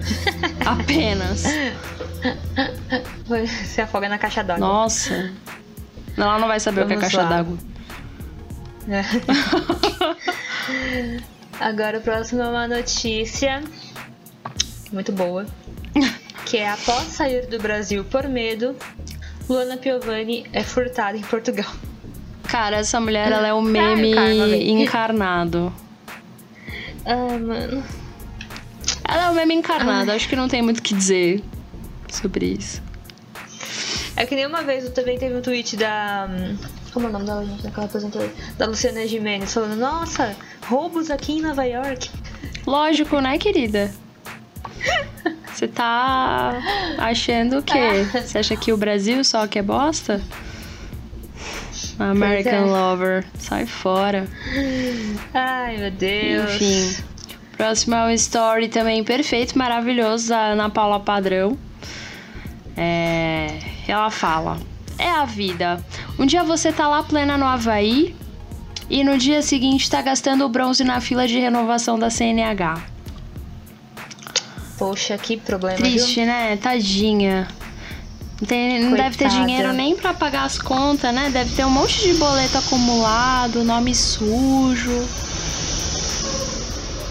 [0.65, 1.43] Apenas.
[3.65, 4.67] Se afoga na caixa d'água.
[4.67, 5.31] Nossa.
[6.17, 7.57] Ela não vai saber o que é Vamos caixa d'água.
[8.87, 9.01] É.
[11.59, 13.61] Agora a próxima é uma notícia
[14.91, 15.45] muito boa.
[16.45, 18.75] Que é após sair do Brasil por medo,
[19.47, 21.71] Luana Piovani é furtada em Portugal.
[22.51, 24.69] Cara, essa mulher, ela é um meme véi.
[24.69, 25.73] encarnado.
[27.05, 27.83] Ah, mano.
[29.07, 31.41] Ela é um meme encarnado, acho que não tem muito o que dizer
[32.11, 32.81] sobre isso.
[34.17, 36.27] É que nem uma vez eu também teve um tweet da.
[36.29, 36.57] hum,
[36.93, 37.63] Como é o nome dela, gente?
[37.63, 38.31] Daquela apresentadora?
[38.57, 40.35] Da Luciana Gimenez falando: Nossa,
[40.67, 42.09] roubos aqui em Nova York.
[42.67, 43.91] Lógico, né, querida?
[45.53, 46.59] Você tá
[46.97, 48.05] achando o quê?
[48.25, 50.21] Você acha que o Brasil só que é bosta?
[51.99, 52.65] American é.
[52.65, 54.27] Lover, sai fora.
[55.33, 56.55] Ai, meu Deus.
[56.55, 57.03] Enfim.
[57.57, 61.57] Próximo é um story também perfeito, maravilhoso da Ana Paula Padrão.
[62.75, 64.57] É, ela fala:
[64.97, 65.83] É a vida.
[66.17, 68.15] Um dia você tá lá plena no Havaí
[68.89, 72.81] e no dia seguinte tá gastando o bronze na fila de renovação da CNH.
[74.77, 76.25] Poxa, que problema, Triste, viu?
[76.25, 76.57] né?
[76.57, 77.47] Tadinha.
[78.41, 81.29] Não, tem- não deve ter dinheiro nem pra pagar as contas, né?
[81.31, 85.07] Deve ter um monte de boleto acumulado, nome sujo.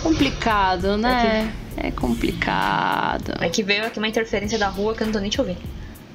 [0.02, 1.52] Complicado, né?
[1.76, 3.34] É complicado.
[3.40, 5.60] É que veio aqui uma interferência da rua que eu não tô nem te ouvindo.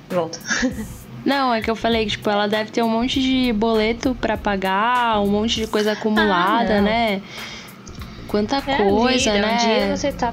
[0.09, 0.39] Volta.
[1.25, 4.37] Não, é que eu falei que, tipo, ela deve ter um monte de boleto pra
[4.37, 6.83] pagar, um monte de coisa acumulada, não.
[6.83, 7.19] né?
[8.27, 9.43] Quanta É, coisa, vida.
[9.47, 9.53] né?
[9.55, 9.57] Um
[9.87, 10.31] dia você tá.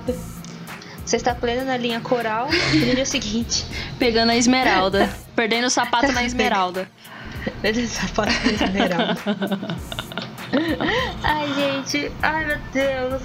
[1.05, 3.65] Você está plena na linha coral e no dia seguinte.
[3.99, 5.09] Pegando a esmeralda.
[5.35, 6.89] perdendo o sapato na esmeralda.
[7.63, 9.17] Esse sapato de esmeralda.
[11.23, 12.13] Ai, gente.
[12.23, 13.23] Ai, meu Deus.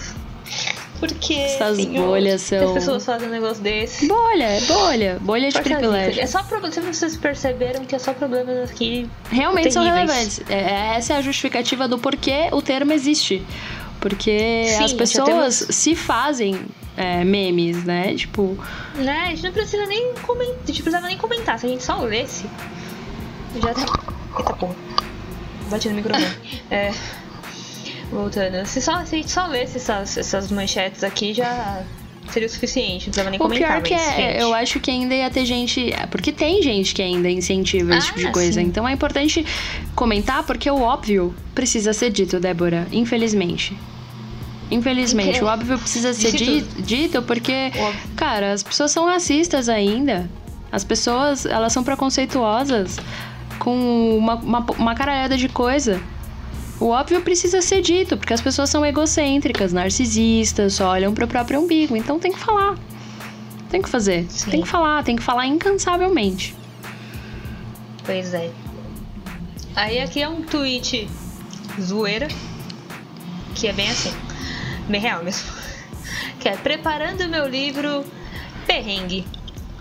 [1.00, 1.38] Por que?
[1.40, 4.08] Essas senhor, bolhas que As são- pessoas fazem um negócio desse.
[4.08, 5.18] Bolha, é bolha.
[5.22, 6.22] Bolha de privilégio.
[6.24, 6.74] É só problema.
[6.74, 9.08] Se vocês perceberam que é só problemas aqui.
[9.30, 10.42] Realmente são relevantes.
[10.50, 13.46] É, essa é a justificativa do porquê o termo existe.
[14.00, 16.66] Porque Sim, as pessoas temos- se fazem
[16.98, 18.14] é, memes, né?
[18.16, 18.58] Tipo,
[18.96, 19.20] Né?
[19.28, 20.56] A gente não precisa nem comentar.
[20.64, 21.58] A gente precisava nem comentar.
[21.60, 22.46] Se a gente só lesse.
[23.62, 23.86] Já tá.
[24.40, 24.76] Eita porra.
[25.70, 26.26] Bati no microfone.
[26.72, 26.92] é.
[28.12, 28.66] Voltando.
[28.66, 31.84] Se, só, se a gente só lesse essas, essas manchetes aqui, já
[32.32, 33.08] seria o suficiente.
[33.08, 33.70] Não precisava nem o comentar.
[33.70, 35.94] pior que mas, é, gente, eu acho que ainda ia ter gente.
[36.10, 38.62] Porque tem gente que ainda incentiva esse Ah, tipo de coisa.
[38.62, 38.66] sim.
[38.68, 39.46] Então é importante
[39.96, 42.88] comentar, porque o óbvio precisa ser dito, Débora.
[42.92, 43.78] Infelizmente.
[44.70, 48.02] Infelizmente, Infe- o óbvio precisa ser Disse di- dito porque, óbvio.
[48.16, 50.30] cara, as pessoas são racistas ainda.
[50.72, 52.98] As pessoas, elas são preconceituosas
[53.60, 56.02] com uma, uma, uma caralhada de coisa.
[56.80, 61.60] O óbvio precisa ser dito, porque as pessoas são egocêntricas, narcisistas, só olham pro próprio
[61.62, 61.96] umbigo.
[61.96, 62.76] Então tem que falar.
[63.70, 64.26] Tem que fazer.
[64.30, 64.52] Sim.
[64.52, 66.54] Tem que falar, tem que falar incansavelmente.
[68.06, 68.52] Pois é.
[69.76, 71.08] Aí aqui é um tweet
[71.82, 72.28] zoeira.
[73.56, 74.12] Que é bem assim.
[74.88, 75.48] Bem real mesmo.
[76.40, 78.06] Que é preparando meu livro
[78.66, 79.26] Perrengue.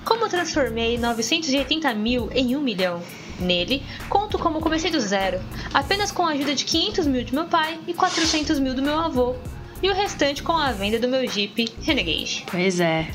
[0.05, 3.03] Como transformei 980 mil em 1 milhão?
[3.39, 5.39] Nele, conto como comecei do zero,
[5.75, 8.99] apenas com a ajuda de 500 mil de meu pai e 400 mil do meu
[8.99, 9.37] avô,
[9.83, 12.45] e o restante com a venda do meu Jeep Renegade.
[12.51, 13.09] Pois é.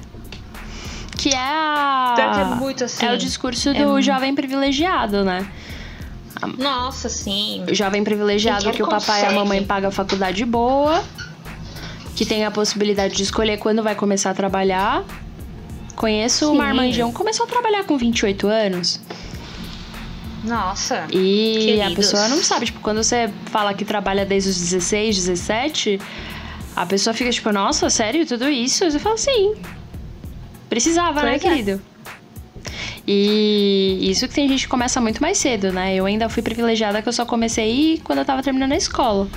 [1.18, 2.16] Que é a.
[2.54, 3.04] É muito assim.
[3.04, 5.50] É o discurso do É- jovem privilegiado, né?
[6.60, 7.66] Nossa, sim.
[7.70, 9.36] O jovem privilegiado que o papai e a consegue?
[9.40, 11.04] mamãe pagam a faculdade boa,
[12.22, 15.04] que tem a possibilidade de escolher quando vai começar a trabalhar.
[15.96, 16.52] Conheço Sim.
[16.52, 19.02] uma Armandinho, começou a trabalhar com 28 anos.
[20.44, 21.08] Nossa.
[21.12, 21.96] E a Queridos.
[21.96, 26.00] pessoa não sabe, tipo, quando você fala que trabalha desde os 16, 17,
[26.76, 28.86] a pessoa fica tipo, nossa, sério, tudo isso?
[28.86, 29.56] Você fala, sim.
[30.70, 31.50] Precisava, né, Pois é.
[31.50, 31.82] querido?
[33.08, 35.96] E isso que tem gente que começa muito mais cedo, né?
[35.96, 39.28] Eu ainda fui privilegiada que eu só comecei quando eu tava terminando a escola.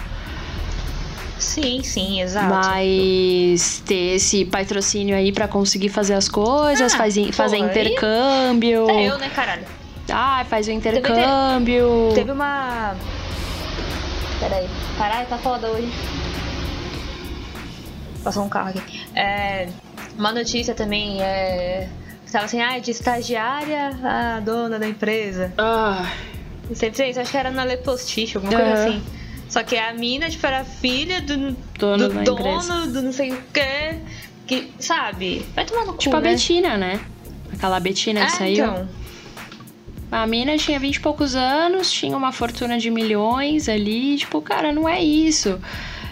[1.39, 2.49] Sim, sim, exato.
[2.49, 8.89] Mas ter esse patrocínio aí pra conseguir fazer as coisas, Ah, faz, fazer intercâmbio.
[8.91, 9.65] É eu, né, caralho?
[10.11, 12.13] Ah, faz o intercâmbio.
[12.15, 12.95] Teve uma.
[14.39, 14.69] Peraí.
[14.99, 15.89] Caralho, tá foda hoje.
[18.23, 19.01] Passou um carro aqui.
[19.15, 19.69] É,
[20.19, 21.89] uma notícia também é.
[22.31, 25.53] Tava assim, ah, de estagiária a dona da empresa.
[25.57, 26.11] Ah,
[26.75, 28.81] Sempre isso, acho que era na Le Postiche, alguma coisa Aham.
[28.89, 29.03] assim.
[29.55, 32.87] Só que a mina, tipo, era filha do Dono do dono empresa.
[32.89, 33.95] do não sei o quê.
[34.49, 35.47] Que, sabe?
[35.55, 36.31] Vai tomar no cu, tipo a né?
[36.33, 37.01] Betina, né?
[37.53, 38.65] Aquela Betina que Ah, saiu.
[38.65, 38.89] então.
[40.11, 44.17] A mina tinha 20 e poucos anos, tinha uma fortuna de milhões ali.
[44.17, 45.57] Tipo, cara, não é isso.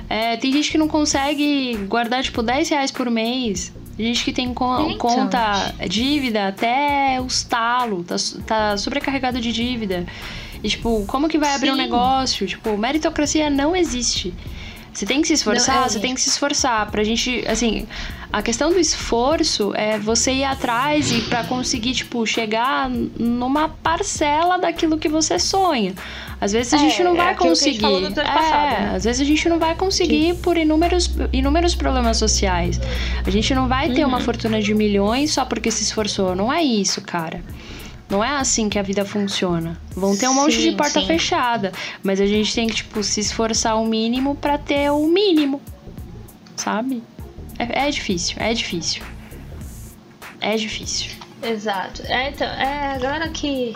[0.08, 3.72] É, tem gente que não consegue guardar, tipo, 10 reais por mês.
[3.96, 4.98] Tem gente que tem co- Então.
[4.98, 8.16] conta dívida até os talos, tá,
[8.46, 10.06] tá sobrecarregado de dívida.
[10.62, 11.80] E, tipo, como que vai abrir um Sim.
[11.82, 12.46] negócio?
[12.46, 14.32] Tipo, meritocracia não existe.
[14.92, 16.90] Você tem que se esforçar, Não, é, você tem que se esforçar.
[16.90, 17.86] Pra gente, assim,
[18.30, 24.58] a questão do esforço é você ir atrás e pra conseguir, tipo, chegar numa parcela
[24.58, 25.94] daquilo que você sonha.
[26.38, 27.86] Às vezes a É, gente não é vai gente conseguir.
[27.86, 28.92] é, passado, né?
[28.94, 32.78] às vezes a gente não vai conseguir por inúmeros, inúmeros problemas sociais.
[33.24, 34.24] A gente não vai ter uma Uhum.
[34.24, 36.36] fortuna de milhões só porque se esforçou.
[36.36, 37.42] Não é isso, cara.
[38.08, 39.80] Não é assim que a vida funciona.
[39.94, 41.06] Vão ter um monte de Sim, porta sim.
[41.06, 41.72] fechada,
[42.02, 45.62] mas a gente tem que tipo se esforçar o mínimo pra ter o mínimo,
[46.56, 47.02] sabe?
[47.58, 49.02] É, é difícil, é difícil,
[50.40, 51.10] é difícil.
[51.42, 52.02] Exato.
[52.06, 53.74] É, então, é agora que.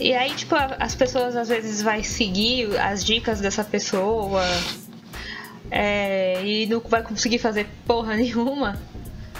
[0.00, 4.42] E aí, tipo, as pessoas às vezes vai seguir as dicas dessa pessoa
[5.70, 8.80] é, e não vai conseguir fazer porra nenhuma.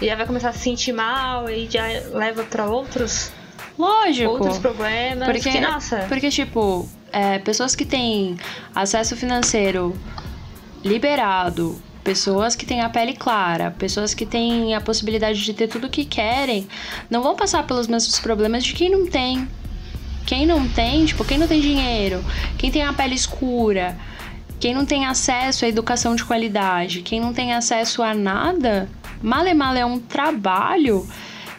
[0.01, 3.31] E já vai começar a se sentir mal e já leva pra outros,
[3.79, 4.31] Lógico.
[4.31, 5.27] outros problemas.
[5.27, 8.37] Porque, que, nossa, porque tipo, é, pessoas que têm
[8.75, 9.97] acesso financeiro
[10.85, 15.87] liberado, pessoas que têm a pele clara, pessoas que têm a possibilidade de ter tudo
[15.87, 16.69] o que querem,
[17.09, 19.49] não vão passar pelos mesmos problemas de quem não tem.
[20.27, 22.25] Quem não tem, tipo, quem não tem dinheiro,
[22.57, 23.97] quem tem a pele escura,
[24.59, 28.89] quem não tem acesso à educação de qualidade, quem não tem acesso a nada,
[29.23, 31.07] male male é um trabalho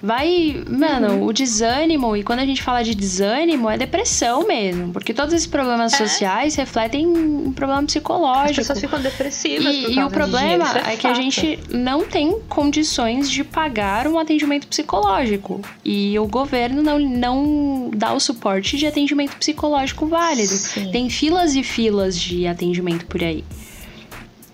[0.01, 1.25] vai, mano, Uhum.
[1.25, 5.47] o desânimo, e quando a gente fala de desânimo, é depressão mesmo, porque todos esses
[5.47, 5.97] problemas É.
[5.97, 8.55] sociais refletem um problema as psicológico.
[8.55, 9.65] pessoas ficam depressivas.
[9.73, 14.07] E, e o dinheiro, problema isso é, que a gente não tem condições de pagar
[14.07, 15.61] um atendimento psicológico.
[15.83, 20.47] E o governo não, não dá o suporte de atendimento psicológico válido.
[20.53, 20.91] Sim.
[20.91, 23.43] Tem filas e filas de atendimento por aí.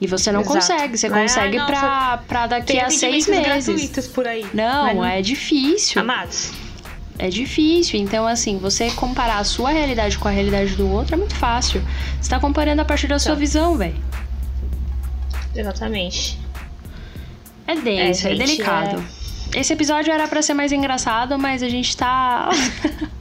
[0.02, 0.56] E você não Exato.
[0.56, 3.46] consegue, você Não é, consegue "Ai, pra, pra daqui a seis meses.
[3.68, 4.44] gratuitos por aí.
[4.52, 6.02] Não, Mas é difícil.
[6.02, 6.52] Amados,
[7.20, 8.00] É difícil.
[8.00, 11.84] Então, assim, você comparar a sua realidade com a realidade do outro é muito fácil.
[12.20, 13.40] Você tá comparando a partir da sua Tá.
[13.40, 13.96] visão, velho.
[15.56, 16.40] exatamente.
[17.68, 19.04] É denso, é, É, gente, delicado.
[19.54, 22.50] Esse episódio era pra ser mais engraçado, mas a gente tá.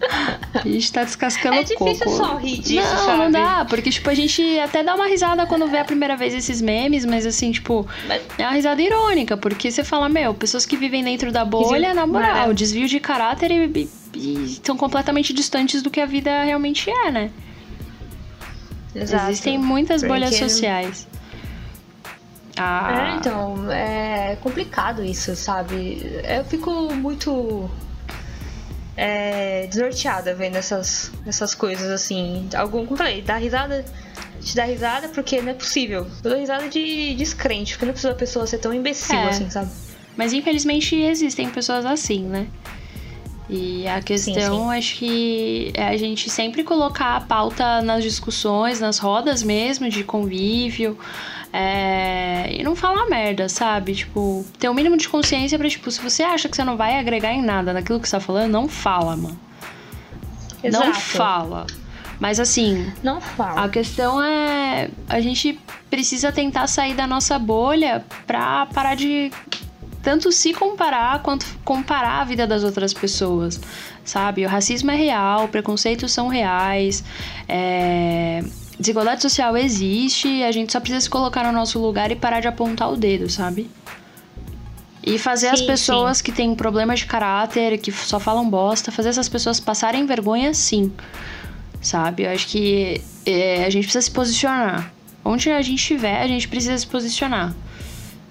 [0.54, 1.84] a gente tá descascando É o coco.
[1.84, 3.18] difícil só rir disso, não, sabe?
[3.18, 6.32] não dá, porque, tipo, a gente até dá uma risada quando vê a primeira vez
[6.34, 10.64] esses memes, mas assim, tipo, Mas- é uma risada irônica, porque você fala, meu, pessoas
[10.64, 14.76] que vivem dentro da bolha, na moral, Mara- desvio de caráter e, e, e são
[14.76, 17.30] completamente distantes do que a vida realmente é, né?
[18.94, 19.30] Exato.
[19.30, 21.06] Existem muitas Porque bolhas sociais.
[22.56, 26.02] Ah, É, então, é complicado isso, sabe?
[26.28, 27.70] Eu fico muito
[29.02, 32.50] é, desnorteada vendo essas, essas coisas assim.
[32.54, 33.82] Algum, como falei, dá risada,
[34.42, 36.06] te dá risada porque não é possível.
[36.22, 39.28] Eu dou risada de descrente, porque não precisa a pessoa ser tão imbecil É.
[39.30, 39.70] assim, sabe?
[40.18, 42.46] Mas infelizmente existem pessoas assim, né?
[43.48, 44.78] E a questão, sim.
[44.78, 50.04] acho que é a gente sempre colocar a pauta nas discussões, nas rodas mesmo, de
[50.04, 50.96] convívio.
[51.52, 53.94] É, E não falar merda, sabe?
[53.94, 56.98] Tipo, ter o mínimo de consciência pra, tipo, se você acha que você não vai
[56.98, 59.38] agregar em nada naquilo que você tá falando, não fala, mano.
[60.62, 61.00] Não Exato.
[61.00, 61.66] fala.
[62.18, 63.64] Mas assim, Não fala.
[63.64, 69.32] a questão é a gente precisa tentar sair da nossa bolha pra parar de
[70.02, 73.58] tanto se comparar quanto comparar a vida das outras pessoas,
[74.04, 74.44] sabe?
[74.44, 77.02] O racismo é real, preconceitos são reais,
[77.48, 78.44] é,
[78.80, 82.48] desigualdade social existe, a gente só precisa se colocar no nosso lugar e parar de
[82.48, 83.70] apontar o dedo, sabe?
[85.06, 89.10] E fazer as Sim, pessoas que têm problemas de caráter, que só falam bosta, fazer
[89.10, 90.92] essas pessoas passarem vergonha sim
[91.80, 92.24] sabe?
[92.24, 94.92] Eu acho que é, a gente precisa se posicionar.
[95.24, 97.54] Onde a gente estiver, a gente precisa se posicionar,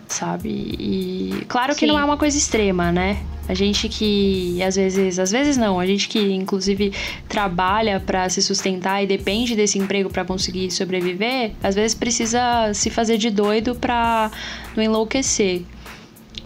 [0.08, 0.50] sabe?
[0.50, 1.88] E claro que Sim.
[1.88, 3.22] não é uma coisa extrema, né?
[3.50, 6.93] A gente que às vezes, às vezes não, a gente que inclusive
[7.28, 12.91] trabalha pra se sustentar e depende desse emprego pra conseguir sobreviver, às vezes precisa se
[12.91, 14.30] fazer de doido pra
[14.78, 15.64] não enlouquecer.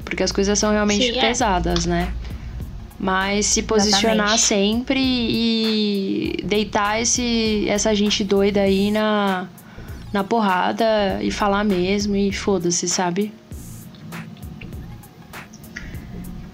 [0.06, 1.22] Porque as coisas são realmente Sim, é.
[1.28, 2.14] pesadas, né?
[2.98, 4.42] Mas se posicionar Exatamente.
[4.42, 9.50] sempre e deitar esse, essa gente doida aí na,
[10.14, 13.34] na porrada e falar mesmo e foda-se, sabe?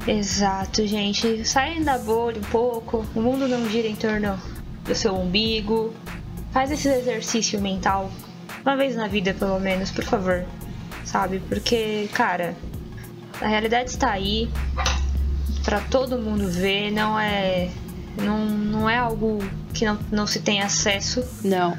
[0.07, 1.45] Exato, gente.
[1.45, 3.05] Saem da bolha um pouco.
[3.13, 4.39] O mundo não gira em torno
[4.85, 5.93] do seu umbigo.
[6.51, 8.09] Faz esse exercício mental.
[8.61, 10.45] Uma vez na vida, pelo menos, por favor.
[11.05, 11.39] Sabe?
[11.47, 12.55] Porque, cara,
[13.41, 14.49] a realidade está aí.
[15.63, 16.91] Pra todo mundo ver.
[16.91, 17.69] Não é.
[18.21, 19.39] Não, não é algo
[19.73, 21.23] que não, não se tem acesso.
[21.43, 21.77] Não.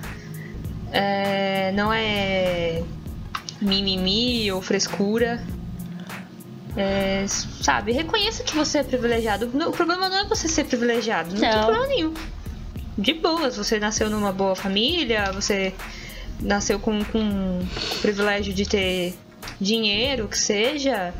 [0.92, 2.82] É, não é
[3.60, 5.42] mimimi ou frescura.
[6.76, 9.50] É, sabe, reconheça que você é privilegiado.
[9.68, 11.64] O problema não é você ser privilegiado, não, tem Não.
[11.64, 12.14] problema nenhum.
[12.96, 15.74] De boas, você nasceu numa boa família, você
[16.40, 19.14] nasceu com, com o privilégio de ter
[19.60, 21.14] dinheiro, que seja.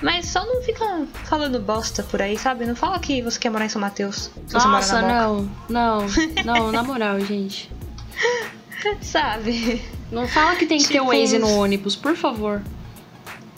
[0.00, 2.64] Mas só não fica falando bosta por aí, sabe?
[2.66, 4.30] Não fala que você quer morar em São Mateus.
[4.52, 5.50] Nossa, não.
[5.68, 6.06] Não,
[6.44, 7.70] não, na moral, gente.
[9.00, 9.82] Sabe?
[10.12, 12.62] Não fala que tem que ter o Tipo, Waze no ônibus, por favor.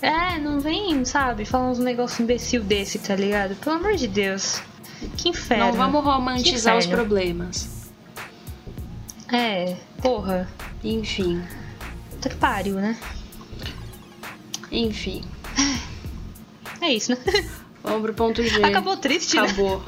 [0.03, 3.55] É, não vem, sabe, falar uns negócios imbecil desse, tá ligado?
[3.57, 4.63] Pelo amor de Deus.
[5.17, 5.67] Que inferno.
[5.67, 7.91] Não vamos romantizar os problemas.
[9.33, 10.49] É, porra.
[10.83, 11.43] Enfim,
[12.11, 12.97] Puta que pariu, né?
[14.71, 15.23] enfim.
[16.83, 17.19] É isso, né?
[17.83, 18.63] Vamos pro ponto G.
[18.63, 19.43] Acabou triste, né?
[19.43, 19.83] Acabou.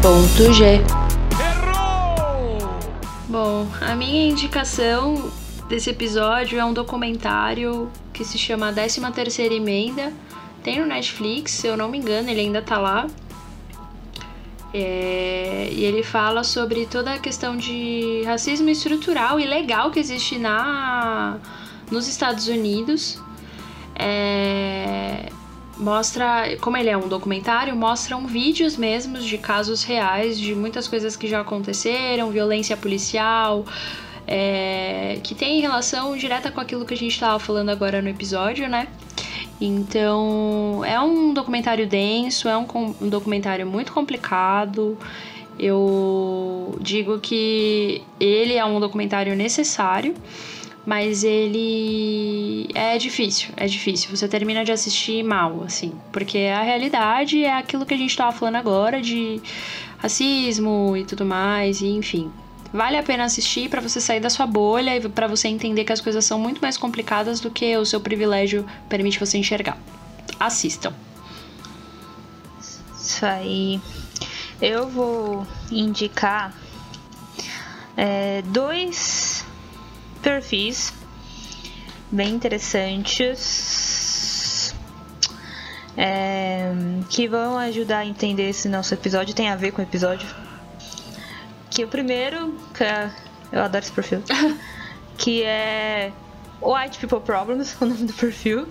[0.00, 0.80] Ponto G.
[3.94, 5.30] A minha indicação
[5.68, 10.12] desse episódio é um documentário que se chama 13 Terceira Emenda.
[10.64, 13.06] Tem no Netflix, se eu não me engano, ele ainda tá lá.
[14.72, 20.40] É, e ele fala sobre toda a questão de racismo estrutural e legal que existe
[20.40, 21.38] na,
[21.88, 23.22] nos Estados Unidos.
[23.94, 25.28] É,
[25.76, 31.16] mostra, como ele é um documentário, mostram vídeos mesmos de casos reais, de muitas coisas
[31.16, 33.64] que já aconteceram, violência policial,
[34.26, 38.68] é, que tem relação direta com aquilo que a gente estava falando agora no episódio,
[38.68, 38.88] né?
[39.60, 42.66] Então, é um documentário denso, é um,
[43.00, 44.98] um documentário muito complicado.
[45.58, 50.14] Eu digo que ele é um documentário necessário,
[50.86, 54.14] mas ele é difícil, é difícil.
[54.14, 58.32] Você termina de assistir mal, assim, porque a realidade é aquilo que a gente tava
[58.32, 59.40] falando agora de
[59.98, 62.30] racismo e tudo mais, e enfim.
[62.72, 65.92] Vale a pena assistir para você sair da sua bolha e para você entender que
[65.92, 69.78] as coisas são muito mais complicadas do que o seu privilégio permite você enxergar.
[70.38, 70.92] Assistam.
[73.00, 73.80] Isso aí.
[74.60, 76.52] Eu vou indicar
[77.96, 79.33] é, dois
[80.24, 80.92] perfis
[82.10, 84.74] bem interessantes
[85.96, 86.72] é,
[87.10, 89.34] que vão ajudar a entender esse nosso episódio.
[89.34, 90.26] Tem a ver com o episódio
[91.70, 93.10] que o primeiro, que é,
[93.52, 94.22] eu adoro esse perfil,
[95.18, 96.10] que é
[96.62, 98.66] White People Problems, o nome do perfil.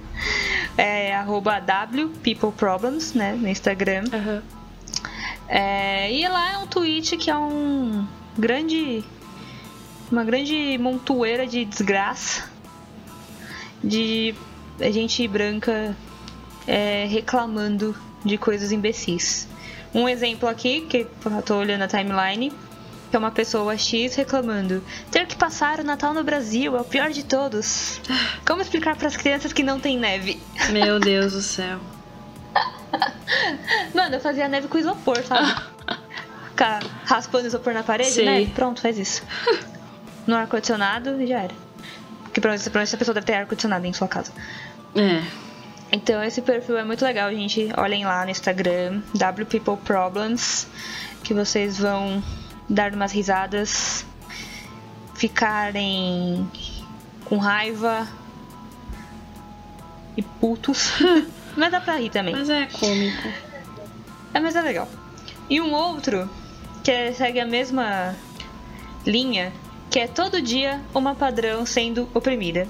[0.76, 4.06] É arroba WPeopleProblems, né, no Instagram.
[4.12, 4.42] Uhum.
[5.48, 9.04] É, e lá é um tweet que é um grande.
[10.14, 12.48] Uma grande montoeira de desgraça.
[13.84, 14.36] De
[14.80, 15.98] gente branca
[16.68, 19.48] é, reclamando de coisas imbecis.
[19.92, 22.54] Um exemplo aqui, que eu tô olhando a timeline,
[23.10, 26.86] que é uma pessoa X reclamando: ter que passar o Natal no Brasil é o
[26.86, 28.00] pior de todos.
[28.46, 30.40] Como explicar para as crianças que não tem neve?
[30.70, 31.80] Meu Deus do céu.
[33.96, 35.60] Mano, eu fazia neve com isopor, sabe?
[36.52, 38.26] Ficar raspando isopor na parede, Sei.
[38.26, 38.52] né?
[38.54, 39.24] Pronto, faz isso.
[40.26, 41.56] No ar-condicionado e já era.
[42.24, 44.32] Porque provavelmente provavelmente a pessoa deve ter ar-condicionado em sua casa.
[44.96, 45.24] É.
[45.92, 47.70] Então esse perfil é muito legal, gente.
[47.78, 50.68] Olhem lá no Instagram, WPeopleProblems,
[51.24, 52.24] que vocês vão
[52.70, 54.06] dar umas risadas,
[55.14, 56.50] ficarem
[57.26, 58.08] com raiva
[60.18, 60.94] e putos.
[61.56, 62.36] Mas dá pra rir também.
[62.36, 63.30] Mas é cômico.
[64.34, 64.90] É, mas é legal.
[65.48, 66.28] E um outro
[66.84, 68.16] que segue a mesma
[69.06, 69.54] linha,
[69.94, 72.68] que é todo dia uma padrão sendo oprimida.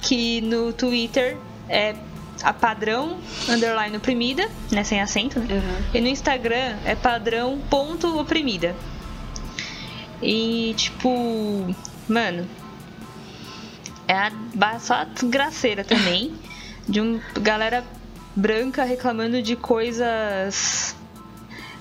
[0.00, 1.36] Que no Twitter
[1.68, 1.94] é
[2.42, 5.54] a padrão underline oprimida, né, sem acento, né?
[5.54, 5.82] Uhum.
[5.94, 8.74] E no Instagram é padrão ponto oprimida.
[10.20, 11.72] E tipo,
[12.08, 12.48] mano,
[14.08, 16.34] é a, só a desgraceira também
[16.88, 17.84] de um galera
[18.34, 20.96] branca reclamando de coisas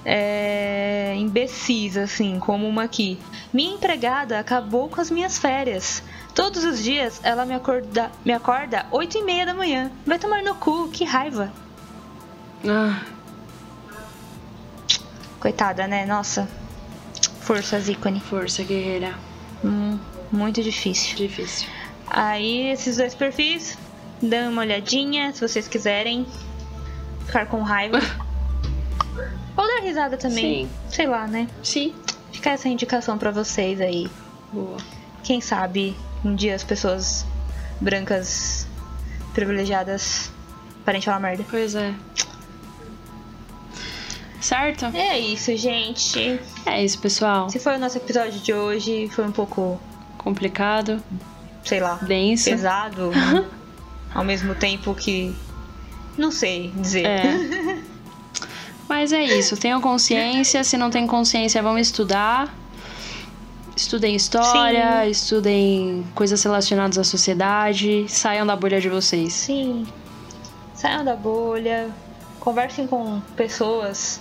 [0.06, 3.20] é, imbecis, assim, como uma aqui.
[3.54, 6.04] Minha empregada acabou com as minhas férias.
[6.34, 9.92] Todos os dias ela me acorda, me acorda 8 e meia da manhã.
[10.06, 11.52] Vai tomar no cu, que raiva.
[12.68, 13.02] Ah,
[15.42, 16.06] Coitada, né?
[16.06, 16.48] Nossa.
[17.42, 18.20] Forças ícone.
[18.20, 19.16] força guerreira.
[19.66, 19.98] Hum,
[20.32, 21.16] muito difícil.
[21.18, 21.68] Difícil.
[22.08, 23.76] Aí, esses dois perfis,
[24.22, 26.28] dão uma olhadinha se vocês quiserem
[27.26, 28.00] ficar com raiva.
[29.58, 30.66] Ou dar risada também.
[30.66, 30.70] Sim.
[30.90, 31.48] Sei lá, né?
[31.64, 31.94] Sim.
[32.32, 34.10] Fica essa indicação pra vocês aí.
[34.52, 34.78] Boa.
[35.24, 37.26] Quem sabe um dia as pessoas
[37.80, 38.68] brancas
[39.34, 40.32] privilegiadas
[40.86, 41.46] parem de falar merda.
[41.50, 41.94] Pois é.
[44.40, 44.86] Certo?
[44.96, 46.40] É isso, gente.
[46.66, 47.50] É isso, pessoal.
[47.50, 49.80] Se foi o nosso episódio de hoje, foi um pouco,
[50.18, 51.02] Complicado,
[51.64, 52.50] sei lá, denso.
[52.50, 53.12] pesado,
[54.14, 55.36] ao mesmo tempo que
[56.18, 57.06] não sei dizer.
[57.06, 57.24] É.
[58.92, 60.66] Mas é isso, tenham consciência.
[60.66, 62.54] Se não tem consciência, vão estudar.
[63.74, 69.32] Estudem história, estudem coisas relacionadas à sociedade, saiam da bolha de vocês.
[69.32, 69.88] Sim.
[70.76, 71.90] Saiam da bolha,
[72.42, 74.20] conversem com pessoas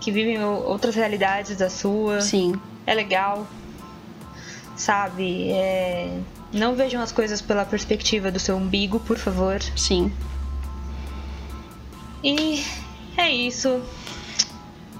[0.00, 2.20] que vivem outras realidades da sua.
[2.20, 2.54] Sim,
[2.86, 3.44] É legal.
[4.76, 5.50] Sabe?
[5.50, 6.16] É...
[6.52, 9.60] Não vejam as coisas pela perspectiva do seu umbigo, por favor.
[9.74, 10.12] sim.
[12.22, 12.64] E
[13.16, 13.82] é isso.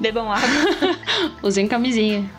[0.01, 0.49] Bebam água.
[1.43, 2.31] Usem camisinha.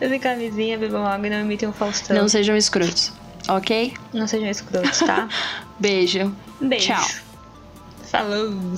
[0.00, 2.16] Usem camisinha, bebam água e não imitem um Faustão.
[2.16, 3.12] Não sejam escrotos,
[3.48, 3.94] ok?
[4.12, 5.28] Não sejam escrotos, tá?
[5.80, 6.34] Beijo.
[6.60, 6.86] Beijo.
[6.86, 7.08] Tchau.
[8.04, 8.74] Falou.